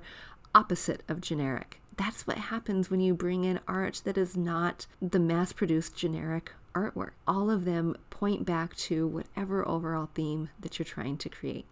opposite 0.54 1.02
of 1.06 1.20
generic 1.20 1.81
that's 1.96 2.26
what 2.26 2.38
happens 2.38 2.90
when 2.90 3.00
you 3.00 3.14
bring 3.14 3.44
in 3.44 3.60
art 3.68 4.02
that 4.04 4.16
is 4.16 4.36
not 4.36 4.86
the 5.00 5.18
mass 5.18 5.52
produced 5.52 5.96
generic 5.96 6.52
artwork. 6.74 7.10
All 7.26 7.50
of 7.50 7.64
them 7.64 7.96
point 8.10 8.44
back 8.44 8.74
to 8.76 9.06
whatever 9.06 9.66
overall 9.68 10.08
theme 10.14 10.48
that 10.60 10.78
you're 10.78 10.86
trying 10.86 11.18
to 11.18 11.28
create. 11.28 11.66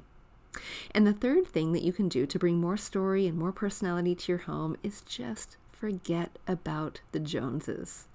And 0.91 1.07
the 1.07 1.13
third 1.13 1.47
thing 1.47 1.73
that 1.73 1.83
you 1.83 1.93
can 1.93 2.09
do 2.09 2.27
to 2.27 2.39
bring 2.39 2.61
more 2.61 2.77
story 2.77 3.27
and 3.27 3.39
more 3.39 3.53
personality 3.53 4.15
to 4.15 4.33
your 4.33 4.41
home 4.41 4.77
is 4.83 5.03
just 5.03 5.57
forget 5.73 6.39
about 6.47 7.01
the 7.13 7.21
Joneses. 7.21 8.09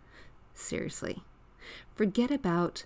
Seriously. 0.54 1.24
Forget 1.96 2.32
about 2.32 2.86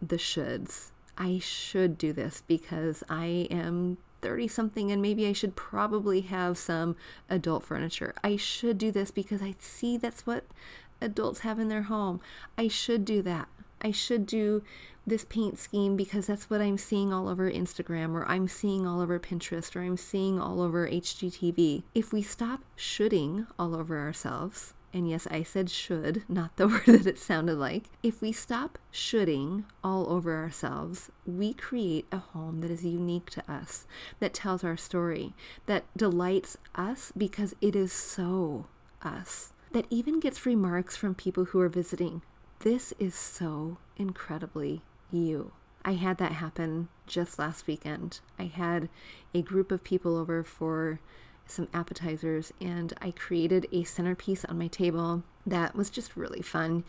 the 0.00 0.16
shoulds. 0.16 0.90
I 1.16 1.38
should 1.38 1.98
do 1.98 2.12
this 2.12 2.42
because 2.46 3.04
I 3.08 3.46
am 3.50 3.98
30 4.22 4.48
something 4.48 4.90
and 4.90 5.02
maybe 5.02 5.26
I 5.26 5.32
should 5.32 5.56
probably 5.56 6.22
have 6.22 6.56
some 6.56 6.96
adult 7.28 7.64
furniture. 7.64 8.14
I 8.24 8.36
should 8.36 8.78
do 8.78 8.90
this 8.90 9.10
because 9.10 9.42
I 9.42 9.54
see 9.58 9.96
that's 9.96 10.26
what 10.26 10.44
adults 11.00 11.40
have 11.40 11.58
in 11.58 11.68
their 11.68 11.82
home. 11.82 12.20
I 12.56 12.68
should 12.68 13.04
do 13.04 13.20
that. 13.22 13.48
I 13.82 13.90
should 13.90 14.24
do 14.26 14.62
this 15.04 15.24
paint 15.24 15.58
scheme 15.58 15.96
because 15.96 16.28
that's 16.28 16.48
what 16.48 16.60
I'm 16.60 16.78
seeing 16.78 17.12
all 17.12 17.28
over 17.28 17.50
Instagram 17.50 18.14
or 18.14 18.24
I'm 18.26 18.46
seeing 18.46 18.86
all 18.86 19.00
over 19.00 19.18
Pinterest 19.18 19.74
or 19.74 19.80
I'm 19.80 19.96
seeing 19.96 20.38
all 20.38 20.60
over 20.62 20.88
HGTV. 20.88 21.82
If 21.94 22.12
we 22.12 22.22
stop 22.22 22.60
shoulding 22.76 23.48
all 23.58 23.74
over 23.74 23.98
ourselves 23.98 24.74
and 24.94 25.08
yes, 25.08 25.26
I 25.30 25.42
said 25.42 25.70
should, 25.70 26.22
not 26.28 26.56
the 26.56 26.68
word 26.68 26.84
that 26.86 27.06
it 27.06 27.18
sounded 27.18 27.56
like. 27.56 27.84
If 28.02 28.20
we 28.20 28.32
stop 28.32 28.78
shoulding 28.90 29.64
all 29.82 30.10
over 30.10 30.36
ourselves, 30.36 31.10
we 31.26 31.54
create 31.54 32.06
a 32.12 32.18
home 32.18 32.60
that 32.60 32.70
is 32.70 32.84
unique 32.84 33.30
to 33.30 33.52
us, 33.52 33.86
that 34.20 34.34
tells 34.34 34.62
our 34.64 34.76
story, 34.76 35.34
that 35.66 35.84
delights 35.96 36.56
us 36.74 37.12
because 37.16 37.54
it 37.60 37.74
is 37.74 37.92
so 37.92 38.66
us, 39.02 39.52
that 39.72 39.86
even 39.90 40.20
gets 40.20 40.46
remarks 40.46 40.96
from 40.96 41.14
people 41.14 41.46
who 41.46 41.60
are 41.60 41.68
visiting. 41.68 42.22
This 42.60 42.92
is 42.98 43.14
so 43.14 43.78
incredibly 43.96 44.82
you. 45.10 45.52
I 45.84 45.94
had 45.94 46.18
that 46.18 46.32
happen 46.32 46.88
just 47.06 47.38
last 47.38 47.66
weekend. 47.66 48.20
I 48.38 48.44
had 48.44 48.88
a 49.34 49.42
group 49.42 49.72
of 49.72 49.82
people 49.82 50.16
over 50.16 50.44
for 50.44 51.00
some 51.46 51.68
appetizers, 51.74 52.52
and 52.60 52.92
I 53.00 53.10
created 53.10 53.66
a 53.72 53.84
centerpiece 53.84 54.44
on 54.44 54.58
my 54.58 54.68
table 54.68 55.22
that 55.46 55.74
was 55.74 55.90
just 55.90 56.16
really 56.16 56.42
fun. 56.42 56.84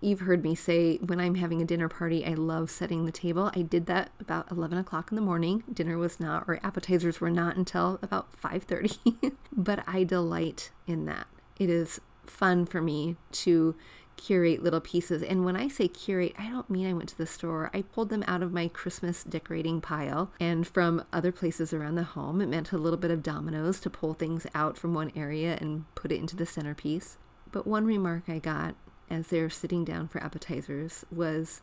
You've 0.00 0.20
heard 0.20 0.44
me 0.44 0.54
say 0.54 0.98
when 0.98 1.20
I'm 1.20 1.36
having 1.36 1.62
a 1.62 1.64
dinner 1.64 1.88
party, 1.88 2.24
I 2.24 2.34
love 2.34 2.70
setting 2.70 3.06
the 3.06 3.12
table. 3.12 3.50
I 3.54 3.62
did 3.62 3.86
that 3.86 4.10
about 4.20 4.50
11 4.50 4.78
o'clock 4.78 5.10
in 5.10 5.16
the 5.16 5.22
morning. 5.22 5.64
Dinner 5.72 5.96
was 5.96 6.20
not, 6.20 6.44
or 6.46 6.60
appetizers 6.62 7.20
were 7.20 7.30
not 7.30 7.56
until 7.56 7.98
about 8.02 8.28
5:30. 8.40 9.32
but 9.52 9.82
I 9.86 10.04
delight 10.04 10.70
in 10.86 11.06
that. 11.06 11.26
It 11.58 11.70
is 11.70 12.00
fun 12.26 12.66
for 12.66 12.82
me 12.82 13.16
to 13.32 13.74
curate 14.16 14.62
little 14.62 14.80
pieces. 14.80 15.22
And 15.22 15.44
when 15.44 15.56
I 15.56 15.68
say 15.68 15.88
curate, 15.88 16.34
I 16.38 16.48
don't 16.48 16.70
mean 16.70 16.86
I 16.86 16.92
went 16.92 17.08
to 17.10 17.18
the 17.18 17.26
store. 17.26 17.70
I 17.74 17.82
pulled 17.82 18.08
them 18.08 18.24
out 18.26 18.42
of 18.42 18.52
my 18.52 18.68
Christmas 18.68 19.24
decorating 19.24 19.80
pile 19.80 20.32
and 20.40 20.66
from 20.66 21.04
other 21.12 21.32
places 21.32 21.72
around 21.72 21.96
the 21.96 22.02
home. 22.02 22.40
It 22.40 22.48
meant 22.48 22.72
a 22.72 22.78
little 22.78 22.98
bit 22.98 23.10
of 23.10 23.22
dominoes 23.22 23.80
to 23.80 23.90
pull 23.90 24.14
things 24.14 24.46
out 24.54 24.78
from 24.78 24.94
one 24.94 25.12
area 25.14 25.58
and 25.60 25.84
put 25.94 26.12
it 26.12 26.20
into 26.20 26.36
the 26.36 26.46
centerpiece. 26.46 27.18
But 27.52 27.66
one 27.66 27.86
remark 27.86 28.24
I 28.28 28.38
got 28.38 28.74
as 29.08 29.28
they're 29.28 29.50
sitting 29.50 29.84
down 29.84 30.08
for 30.08 30.22
appetizers 30.22 31.04
was, 31.10 31.62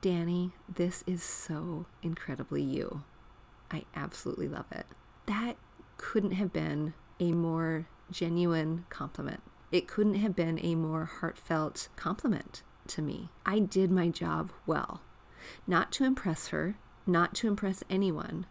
Danny, 0.00 0.52
this 0.72 1.02
is 1.06 1.22
so 1.22 1.86
incredibly 2.02 2.62
you. 2.62 3.02
I 3.70 3.84
absolutely 3.94 4.48
love 4.48 4.66
it. 4.70 4.86
That 5.26 5.56
couldn't 5.96 6.32
have 6.32 6.52
been 6.52 6.92
a 7.18 7.32
more 7.32 7.86
genuine 8.10 8.84
compliment. 8.90 9.40
It 9.74 9.88
couldn't 9.88 10.14
have 10.14 10.36
been 10.36 10.60
a 10.64 10.76
more 10.76 11.04
heartfelt 11.04 11.88
compliment 11.96 12.62
to 12.86 13.02
me. 13.02 13.30
I 13.44 13.58
did 13.58 13.90
my 13.90 14.08
job 14.08 14.52
well, 14.66 15.00
not 15.66 15.90
to 15.94 16.04
impress 16.04 16.46
her, 16.48 16.76
not 17.08 17.34
to 17.34 17.48
impress 17.48 17.82
anyone, 17.90 18.46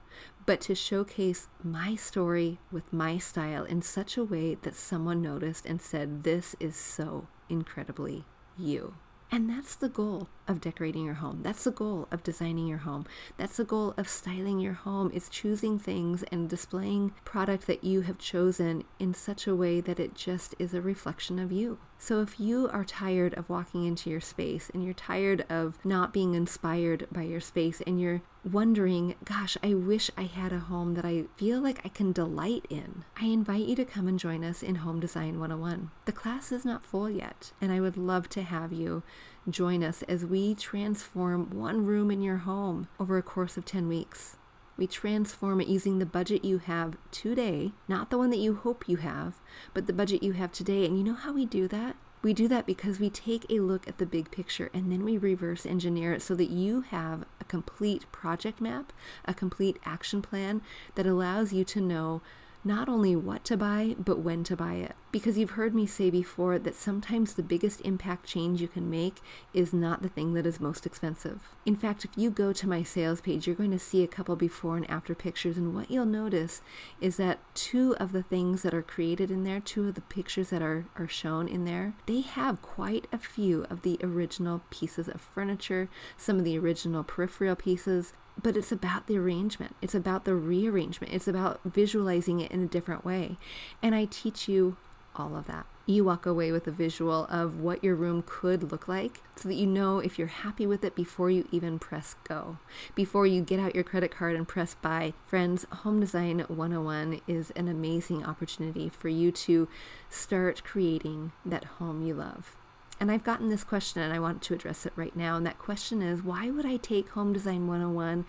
but 0.45 0.59
to 0.59 0.75
showcase 0.75 1.47
my 1.63 1.95
story 1.95 2.59
with 2.73 2.91
my 2.91 3.19
style 3.19 3.63
in 3.63 3.81
such 3.81 4.17
a 4.17 4.23
way 4.25 4.55
that 4.63 4.75
someone 4.75 5.21
noticed 5.21 5.65
and 5.65 5.81
said, 5.81 6.23
This 6.23 6.57
is 6.59 6.75
so 6.75 7.27
incredibly 7.47 8.25
you. 8.57 8.95
And 9.31 9.49
that's 9.49 9.75
the 9.75 9.87
goal 9.87 10.27
of 10.47 10.61
decorating 10.61 11.05
your 11.05 11.15
home. 11.15 11.39
That's 11.43 11.63
the 11.63 11.71
goal 11.71 12.07
of 12.11 12.23
designing 12.23 12.67
your 12.67 12.79
home. 12.79 13.05
That's 13.37 13.57
the 13.57 13.63
goal 13.63 13.93
of 13.97 14.07
styling 14.07 14.59
your 14.59 14.73
home 14.73 15.11
is 15.13 15.29
choosing 15.29 15.79
things 15.79 16.23
and 16.31 16.49
displaying 16.49 17.13
product 17.25 17.67
that 17.67 17.83
you 17.83 18.01
have 18.01 18.17
chosen 18.17 18.83
in 18.99 19.13
such 19.13 19.47
a 19.47 19.55
way 19.55 19.81
that 19.81 19.99
it 19.99 20.15
just 20.15 20.55
is 20.59 20.73
a 20.73 20.81
reflection 20.81 21.39
of 21.39 21.51
you. 21.51 21.77
So 21.97 22.21
if 22.21 22.37
you 22.37 22.69
are 22.73 22.83
tired 22.83 23.33
of 23.35 23.49
walking 23.49 23.85
into 23.85 24.09
your 24.09 24.19
space 24.19 24.69
and 24.73 24.83
you're 24.83 24.93
tired 24.93 25.45
of 25.49 25.77
not 25.85 26.11
being 26.11 26.35
inspired 26.35 27.07
by 27.11 27.21
your 27.21 27.39
space 27.39 27.81
and 27.87 28.01
you're 28.01 28.21
wondering, 28.43 29.15
gosh, 29.23 29.57
I 29.63 29.73
wish 29.73 30.11
I 30.17 30.23
had 30.23 30.51
a 30.51 30.59
home 30.59 30.95
that 30.95 31.05
I 31.05 31.25
feel 31.37 31.61
like 31.61 31.79
I 31.85 31.87
can 31.87 32.11
delight 32.11 32.65
in, 32.69 33.05
I 33.15 33.27
invite 33.27 33.67
you 33.67 33.75
to 33.77 33.85
come 33.85 34.09
and 34.09 34.19
join 34.19 34.43
us 34.43 34.61
in 34.61 34.75
Home 34.75 34.99
Design 34.99 35.39
101. 35.39 35.91
The 36.03 36.11
class 36.11 36.51
is 36.51 36.65
not 36.65 36.85
full 36.85 37.09
yet, 37.09 37.53
and 37.61 37.71
I 37.71 37.79
would 37.79 37.95
love 37.95 38.27
to 38.29 38.41
have 38.41 38.73
you 38.73 39.03
join 39.49 39.83
us 39.83 40.03
as 40.03 40.25
we 40.25 40.55
transform 40.55 41.49
one 41.49 41.85
room 41.85 42.09
in 42.09 42.21
your 42.21 42.37
home 42.37 42.87
over 42.99 43.17
a 43.17 43.23
course 43.23 43.57
of 43.57 43.65
10 43.65 43.87
weeks. 43.87 44.37
We 44.77 44.87
transform 44.87 45.61
it 45.61 45.67
using 45.67 45.99
the 45.99 46.05
budget 46.05 46.43
you 46.43 46.57
have 46.57 46.97
today, 47.11 47.73
not 47.87 48.09
the 48.09 48.17
one 48.17 48.31
that 48.31 48.39
you 48.39 48.55
hope 48.55 48.89
you 48.89 48.97
have, 48.97 49.35
but 49.73 49.85
the 49.85 49.93
budget 49.93 50.23
you 50.23 50.31
have 50.33 50.51
today. 50.51 50.85
And 50.85 50.97
you 50.97 51.03
know 51.03 51.13
how 51.13 51.33
we 51.33 51.45
do 51.45 51.67
that? 51.67 51.95
We 52.23 52.33
do 52.33 52.47
that 52.47 52.65
because 52.65 52.99
we 52.99 53.09
take 53.09 53.45
a 53.49 53.59
look 53.59 53.85
at 53.87 53.97
the 53.97 54.05
big 54.05 54.31
picture 54.31 54.71
and 54.73 54.89
then 54.89 55.03
we 55.03 55.17
reverse 55.17 55.65
engineer 55.65 56.13
it 56.13 56.21
so 56.21 56.35
that 56.35 56.49
you 56.49 56.81
have 56.81 57.25
a 57.41 57.43
complete 57.43 58.09
project 58.13 58.61
map, 58.61 58.93
a 59.25 59.33
complete 59.33 59.77
action 59.83 60.21
plan 60.21 60.61
that 60.95 61.05
allows 61.05 61.51
you 61.51 61.65
to 61.65 61.81
know 61.81 62.21
not 62.63 62.87
only 62.87 63.15
what 63.15 63.43
to 63.43 63.57
buy, 63.57 63.95
but 63.99 64.19
when 64.19 64.43
to 64.45 64.55
buy 64.55 64.75
it. 64.75 64.95
Because 65.11 65.37
you've 65.37 65.51
heard 65.51 65.75
me 65.75 65.85
say 65.85 66.09
before 66.09 66.57
that 66.57 66.75
sometimes 66.75 67.33
the 67.33 67.43
biggest 67.43 67.81
impact 67.81 68.25
change 68.25 68.61
you 68.61 68.67
can 68.67 68.89
make 68.89 69.17
is 69.53 69.73
not 69.73 70.01
the 70.01 70.09
thing 70.09 70.33
that 70.33 70.45
is 70.45 70.59
most 70.59 70.85
expensive. 70.85 71.41
In 71.65 71.75
fact, 71.75 72.05
if 72.05 72.11
you 72.15 72.29
go 72.29 72.53
to 72.53 72.67
my 72.67 72.81
sales 72.81 73.21
page, 73.21 73.45
you're 73.45 73.55
going 73.55 73.71
to 73.71 73.79
see 73.79 74.03
a 74.03 74.07
couple 74.07 74.35
before 74.35 74.77
and 74.77 74.89
after 74.89 75.13
pictures, 75.13 75.57
and 75.57 75.75
what 75.75 75.91
you'll 75.91 76.05
notice 76.05 76.61
is 77.01 77.17
that 77.17 77.39
two 77.53 77.95
of 77.97 78.11
the 78.11 78.23
things 78.23 78.63
that 78.63 78.73
are 78.73 78.81
created 78.81 79.29
in 79.29 79.43
there, 79.43 79.59
two 79.59 79.87
of 79.87 79.95
the 79.95 80.01
pictures 80.01 80.49
that 80.49 80.61
are, 80.61 80.85
are 80.95 81.07
shown 81.07 81.47
in 81.47 81.65
there, 81.65 81.93
they 82.05 82.21
have 82.21 82.61
quite 82.61 83.07
a 83.11 83.17
few 83.17 83.65
of 83.69 83.81
the 83.81 83.99
original 84.01 84.61
pieces 84.69 85.07
of 85.07 85.21
furniture, 85.21 85.89
some 86.17 86.39
of 86.39 86.45
the 86.45 86.57
original 86.57 87.03
peripheral 87.03 87.55
pieces, 87.55 88.13
but 88.41 88.57
it's 88.57 88.71
about 88.71 89.07
the 89.07 89.17
arrangement. 89.17 89.75
It's 89.81 89.95
about 89.95 90.25
the 90.25 90.35
rearrangement. 90.35 91.13
It's 91.13 91.27
about 91.27 91.59
visualizing 91.65 92.39
it 92.39 92.51
in 92.51 92.61
a 92.61 92.67
different 92.67 93.05
way. 93.05 93.37
And 93.81 93.93
I 93.93 94.05
teach 94.05 94.47
you 94.47 94.77
all 95.15 95.35
of 95.35 95.47
that. 95.47 95.65
You 95.85 96.05
walk 96.05 96.25
away 96.25 96.51
with 96.51 96.65
a 96.65 96.71
visual 96.71 97.25
of 97.25 97.59
what 97.59 97.83
your 97.83 97.95
room 97.95 98.23
could 98.25 98.71
look 98.71 98.87
like 98.87 99.21
so 99.35 99.49
that 99.49 99.55
you 99.55 99.67
know 99.67 99.99
if 99.99 100.17
you're 100.17 100.27
happy 100.29 100.65
with 100.65 100.83
it 100.85 100.95
before 100.95 101.29
you 101.29 101.47
even 101.51 101.77
press 101.77 102.15
go. 102.23 102.57
Before 102.95 103.27
you 103.27 103.41
get 103.41 103.59
out 103.59 103.75
your 103.75 103.83
credit 103.83 104.09
card 104.09 104.35
and 104.35 104.47
press 104.47 104.75
buy. 104.75 105.13
Friends, 105.25 105.65
Home 105.71 105.99
Design 105.99 106.39
101 106.47 107.21
is 107.27 107.51
an 107.51 107.67
amazing 107.67 108.25
opportunity 108.25 108.87
for 108.87 109.09
you 109.09 109.31
to 109.31 109.67
start 110.09 110.63
creating 110.63 111.33
that 111.45 111.65
home 111.65 112.01
you 112.01 112.13
love. 112.13 112.55
And 113.03 113.11
I've 113.11 113.25
gotten 113.25 113.49
this 113.49 113.65
question 113.65 114.01
and 114.01 114.13
I 114.13 114.19
want 114.19 114.41
to 114.43 114.53
address 114.53 114.85
it 114.85 114.93
right 114.95 115.13
now. 115.13 115.35
And 115.35 115.45
that 115.45 115.59
question 115.59 116.01
is 116.01 116.23
why 116.23 116.49
would 116.49 116.65
I 116.65 116.77
take 116.77 117.09
Home 117.09 117.33
Design 117.33 117.67
101 117.67 118.23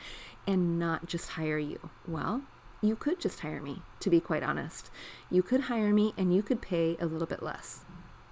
and 0.48 0.80
not 0.80 1.06
just 1.06 1.28
hire 1.28 1.58
you? 1.58 1.90
Well, 2.08 2.42
you 2.82 2.96
could 2.96 3.20
just 3.20 3.38
hire 3.38 3.62
me, 3.62 3.82
to 4.00 4.10
be 4.10 4.18
quite 4.18 4.42
honest. 4.42 4.90
You 5.30 5.44
could 5.44 5.60
hire 5.70 5.92
me 5.92 6.12
and 6.18 6.34
you 6.34 6.42
could 6.42 6.60
pay 6.60 6.96
a 6.98 7.06
little 7.06 7.28
bit 7.28 7.40
less. 7.40 7.84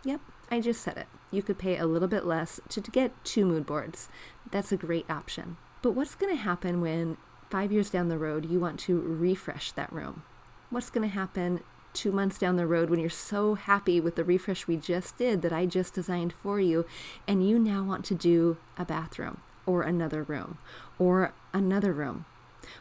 Yep, 0.02 0.20
I 0.50 0.58
just 0.58 0.80
said 0.80 0.96
it. 0.96 1.06
You 1.30 1.44
could 1.44 1.58
pay 1.58 1.76
a 1.76 1.86
little 1.86 2.08
bit 2.08 2.26
less 2.26 2.58
to, 2.70 2.80
get 2.80 3.24
two 3.24 3.46
mood 3.46 3.64
boards. 3.64 4.08
That's 4.50 4.72
a 4.72 4.76
great 4.76 5.08
option. 5.08 5.58
But 5.80 5.92
what's 5.92 6.16
going 6.16 6.36
to 6.36 6.42
happen 6.42 6.80
when 6.80 7.18
five 7.50 7.70
years 7.70 7.88
down 7.88 8.08
the 8.08 8.18
road 8.18 8.50
you 8.50 8.58
want 8.58 8.80
to 8.80 9.00
refresh 9.00 9.70
that 9.70 9.92
room? 9.92 10.24
What's 10.70 10.90
going 10.90 11.08
to 11.08 11.14
happen 11.14 11.60
two 11.92 12.12
months 12.12 12.38
down 12.38 12.56
the 12.56 12.66
road 12.66 12.90
when 12.90 13.00
you're 13.00 13.10
so 13.10 13.54
happy 13.54 14.00
with 14.00 14.16
the 14.16 14.24
refresh 14.24 14.66
we 14.66 14.76
just 14.76 15.16
did 15.18 15.42
that 15.42 15.52
I 15.52 15.66
just 15.66 15.94
designed 15.94 16.32
for 16.32 16.60
you, 16.60 16.86
and 17.26 17.48
you 17.48 17.58
now 17.58 17.82
want 17.82 18.04
to 18.06 18.14
do 18.14 18.56
a 18.76 18.84
bathroom 18.84 19.40
or 19.66 19.82
another 19.82 20.22
room 20.22 20.58
or 20.98 21.32
another 21.52 21.92
room. 21.92 22.24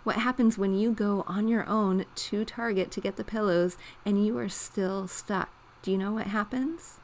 What 0.04 0.18
happens 0.18 0.58
when 0.58 0.78
you 0.78 0.92
go 0.92 1.24
on 1.28 1.48
your 1.48 1.68
own 1.68 2.06
to 2.16 2.46
Target 2.46 2.92
to 2.92 3.02
get 3.02 3.16
the 3.16 3.24
pillows 3.24 3.78
and 4.06 4.26
you 4.26 4.38
are 4.38 4.50
still 4.50 5.08
stuck? 5.08 5.50
Do 5.82 5.92
you 5.92 5.98
know 5.98 6.12
what 6.12 6.28
happens? 6.28 7.00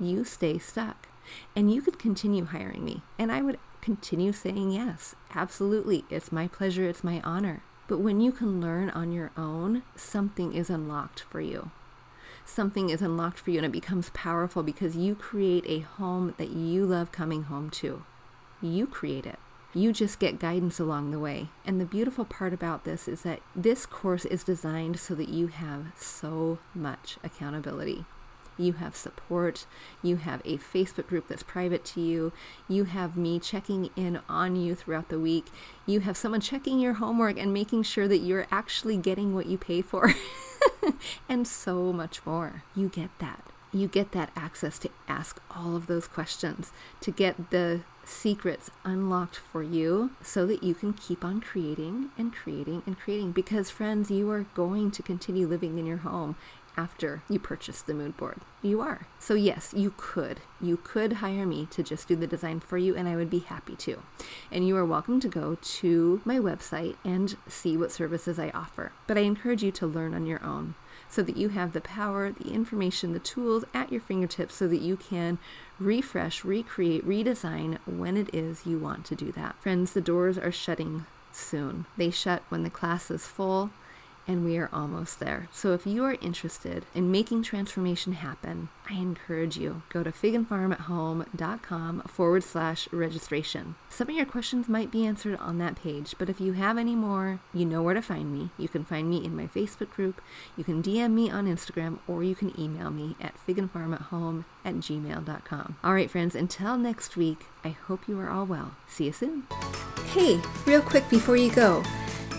You 0.00 0.24
stay 0.24 0.58
stuck. 0.58 1.08
And 1.56 1.72
you 1.72 1.80
could 1.80 1.98
continue 1.98 2.44
hiring 2.44 2.84
me, 2.84 3.02
and 3.18 3.32
I 3.32 3.40
would 3.40 3.58
continue 3.80 4.32
saying 4.32 4.72
yes. 4.72 5.14
Absolutely. 5.34 6.04
It's 6.10 6.32
my 6.32 6.48
pleasure, 6.48 6.88
it's 6.88 7.04
my 7.04 7.20
honor. 7.22 7.62
But 7.86 7.98
when 7.98 8.20
you 8.20 8.32
can 8.32 8.60
learn 8.60 8.90
on 8.90 9.12
your 9.12 9.30
own, 9.36 9.82
something 9.94 10.54
is 10.54 10.70
unlocked 10.70 11.20
for 11.20 11.40
you. 11.40 11.70
Something 12.46 12.90
is 12.90 13.02
unlocked 13.02 13.38
for 13.38 13.50
you 13.50 13.58
and 13.58 13.66
it 13.66 13.72
becomes 13.72 14.10
powerful 14.10 14.62
because 14.62 14.96
you 14.96 15.14
create 15.14 15.64
a 15.66 15.80
home 15.80 16.34
that 16.38 16.50
you 16.50 16.84
love 16.84 17.12
coming 17.12 17.44
home 17.44 17.70
to. 17.70 18.04
You 18.60 18.86
create 18.86 19.26
it. 19.26 19.38
You 19.74 19.92
just 19.92 20.18
get 20.18 20.38
guidance 20.38 20.78
along 20.78 21.10
the 21.10 21.18
way. 21.18 21.48
And 21.64 21.80
the 21.80 21.84
beautiful 21.84 22.24
part 22.24 22.52
about 22.52 22.84
this 22.84 23.08
is 23.08 23.22
that 23.22 23.40
this 23.56 23.86
course 23.86 24.24
is 24.24 24.44
designed 24.44 24.98
so 25.00 25.14
that 25.16 25.28
you 25.28 25.48
have 25.48 25.86
so 25.96 26.58
much 26.74 27.18
accountability 27.24 28.04
you 28.56 28.74
have 28.74 28.96
support, 28.96 29.66
you 30.02 30.16
have 30.16 30.40
a 30.44 30.58
Facebook 30.58 31.06
group 31.06 31.28
that's 31.28 31.42
private 31.42 31.84
to 31.86 32.00
you, 32.00 32.32
you 32.68 32.84
have 32.84 33.16
me 33.16 33.38
checking 33.38 33.90
in 33.96 34.20
on 34.28 34.56
you 34.56 34.74
throughout 34.74 35.08
the 35.08 35.20
week, 35.20 35.46
you 35.86 36.00
have 36.00 36.16
someone 36.16 36.40
checking 36.40 36.78
your 36.78 36.94
homework 36.94 37.38
and 37.38 37.52
making 37.52 37.82
sure 37.82 38.08
that 38.08 38.18
you're 38.18 38.46
actually 38.50 38.96
getting 38.96 39.34
what 39.34 39.46
you 39.46 39.58
pay 39.58 39.82
for, 39.82 40.14
and 41.28 41.46
so 41.46 41.92
much 41.92 42.24
more. 42.24 42.62
You 42.74 42.88
get 42.88 43.10
that. 43.18 43.44
You 43.72 43.88
get 43.88 44.12
that 44.12 44.30
access 44.36 44.78
to 44.80 44.90
ask 45.08 45.40
all 45.50 45.74
of 45.74 45.88
those 45.88 46.06
questions, 46.06 46.70
to 47.00 47.10
get 47.10 47.50
the 47.50 47.80
secrets 48.04 48.70
unlocked 48.84 49.36
for 49.36 49.62
you 49.62 50.10
so 50.22 50.46
that 50.46 50.62
you 50.62 50.74
can 50.74 50.92
keep 50.92 51.24
on 51.24 51.40
creating 51.40 52.10
and 52.16 52.32
creating 52.32 52.82
and 52.86 52.98
creating. 52.98 53.32
Because, 53.32 53.70
friends, 53.70 54.10
you 54.10 54.30
are 54.30 54.46
going 54.54 54.90
to 54.92 55.02
continue 55.02 55.48
living 55.48 55.78
in 55.78 55.86
your 55.86 55.98
home 55.98 56.36
after 56.76 57.22
you 57.28 57.38
purchase 57.38 57.82
the 57.82 57.94
mood 57.94 58.16
board. 58.16 58.40
You 58.62 58.80
are. 58.80 59.06
So, 59.18 59.34
yes, 59.34 59.72
you 59.76 59.92
could. 59.96 60.40
You 60.60 60.76
could 60.76 61.14
hire 61.14 61.46
me 61.46 61.66
to 61.70 61.82
just 61.82 62.08
do 62.08 62.16
the 62.16 62.26
design 62.26 62.60
for 62.60 62.78
you, 62.78 62.94
and 62.94 63.08
I 63.08 63.16
would 63.16 63.30
be 63.30 63.40
happy 63.40 63.76
to. 63.76 64.02
And 64.50 64.66
you 64.66 64.76
are 64.76 64.84
welcome 64.84 65.20
to 65.20 65.28
go 65.28 65.56
to 65.60 66.22
my 66.24 66.38
website 66.38 66.96
and 67.04 67.36
see 67.46 67.76
what 67.76 67.92
services 67.92 68.38
I 68.38 68.50
offer. 68.50 68.92
But 69.06 69.18
I 69.18 69.22
encourage 69.22 69.62
you 69.62 69.72
to 69.72 69.86
learn 69.86 70.14
on 70.14 70.26
your 70.26 70.42
own 70.42 70.74
so 71.08 71.22
that 71.22 71.36
you 71.36 71.50
have 71.50 71.72
the 71.72 71.80
power, 71.80 72.32
the 72.32 72.50
information, 72.50 73.12
the 73.12 73.18
tools 73.18 73.64
at 73.72 73.92
your 73.92 74.00
fingertips 74.00 74.54
so 74.56 74.66
that 74.68 74.80
you 74.80 74.96
can 74.96 75.38
refresh, 75.78 76.44
recreate, 76.44 77.06
redesign 77.06 77.78
when 77.86 78.16
it 78.16 78.34
is 78.34 78.66
you 78.66 78.78
want 78.78 79.04
to 79.06 79.14
do 79.14 79.30
that. 79.32 79.56
Friends, 79.60 79.92
the 79.92 80.00
doors 80.00 80.38
are 80.38 80.52
shutting 80.52 81.06
soon. 81.30 81.86
They 81.96 82.10
shut 82.10 82.42
when 82.48 82.62
the 82.62 82.70
class 82.70 83.10
is 83.10 83.26
full 83.26 83.70
and 84.26 84.44
we 84.44 84.56
are 84.56 84.70
almost 84.72 85.20
there. 85.20 85.48
So 85.52 85.72
if 85.72 85.86
you 85.86 86.04
are 86.04 86.16
interested 86.20 86.84
in 86.94 87.10
making 87.10 87.42
transformation 87.42 88.14
happen, 88.14 88.68
I 88.88 88.94
encourage 88.94 89.56
you 89.56 89.82
go 89.88 90.02
to 90.02 90.12
figandfarmathome.com 90.12 92.02
forward 92.02 92.44
slash 92.44 92.88
registration. 92.92 93.76
Some 93.88 94.10
of 94.10 94.14
your 94.14 94.26
questions 94.26 94.68
might 94.68 94.90
be 94.90 95.06
answered 95.06 95.38
on 95.38 95.58
that 95.58 95.76
page, 95.76 96.14
but 96.18 96.28
if 96.28 96.40
you 96.40 96.52
have 96.54 96.76
any 96.76 96.94
more, 96.94 97.40
you 97.52 97.64
know 97.64 97.82
where 97.82 97.94
to 97.94 98.02
find 98.02 98.32
me. 98.32 98.50
You 98.58 98.68
can 98.68 98.84
find 98.84 99.08
me 99.08 99.24
in 99.24 99.36
my 99.36 99.46
Facebook 99.46 99.90
group, 99.90 100.20
you 100.56 100.64
can 100.64 100.82
DM 100.82 101.12
me 101.12 101.30
on 101.30 101.46
Instagram, 101.46 101.98
or 102.06 102.22
you 102.22 102.34
can 102.34 102.58
email 102.60 102.90
me 102.90 103.16
at 103.20 103.34
figandfarmathome 103.46 104.44
at 104.64 104.74
gmail.com. 104.74 105.76
All 105.82 105.94
right, 105.94 106.10
friends, 106.10 106.34
until 106.34 106.76
next 106.76 107.16
week, 107.16 107.46
I 107.64 107.70
hope 107.70 108.08
you 108.08 108.18
are 108.20 108.30
all 108.30 108.46
well. 108.46 108.74
See 108.86 109.04
you 109.04 109.12
soon. 109.12 109.44
Hey, 110.12 110.40
real 110.66 110.82
quick 110.82 111.08
before 111.08 111.36
you 111.36 111.50
go, 111.50 111.82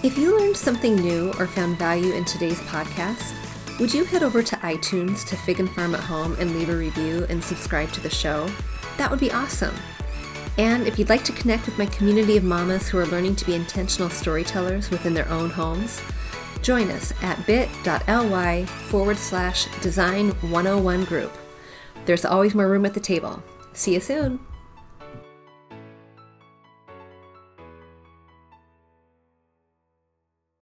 if 0.03 0.17
you 0.17 0.37
learned 0.39 0.57
something 0.57 0.95
new 0.95 1.33
or 1.39 1.47
found 1.47 1.77
value 1.77 2.13
in 2.13 2.25
today's 2.25 2.59
podcast, 2.61 3.33
would 3.79 3.93
you 3.93 4.03
head 4.03 4.23
over 4.23 4.41
to 4.41 4.55
iTunes 4.57 5.27
to 5.27 5.35
Fig 5.35 5.59
and 5.59 5.69
Farm 5.69 5.95
at 5.95 6.01
Home 6.01 6.35
and 6.39 6.55
leave 6.55 6.69
a 6.69 6.75
review 6.75 7.25
and 7.29 7.43
subscribe 7.43 7.91
to 7.93 8.01
the 8.01 8.09
show? 8.09 8.49
That 8.97 9.11
would 9.11 9.19
be 9.19 9.31
awesome. 9.31 9.75
And 10.57 10.87
if 10.87 10.97
you'd 10.97 11.09
like 11.09 11.23
to 11.25 11.33
connect 11.33 11.65
with 11.65 11.77
my 11.77 11.85
community 11.87 12.37
of 12.37 12.43
mamas 12.43 12.87
who 12.87 12.97
are 12.97 13.05
learning 13.07 13.35
to 13.37 13.45
be 13.45 13.55
intentional 13.55 14.09
storytellers 14.09 14.89
within 14.89 15.13
their 15.13 15.27
own 15.29 15.49
homes, 15.49 16.01
join 16.61 16.89
us 16.91 17.11
at 17.21 17.45
bit.ly 17.45 18.65
forward 18.65 19.17
slash 19.17 19.67
design 19.81 20.29
101 20.49 21.03
group. 21.05 21.33
There's 22.05 22.23
always 22.23 22.55
more 22.55 22.69
room 22.69 22.85
at 22.85 22.93
the 22.93 22.99
table. 22.99 23.43
See 23.73 23.93
you 23.93 23.99
soon. 23.99 24.39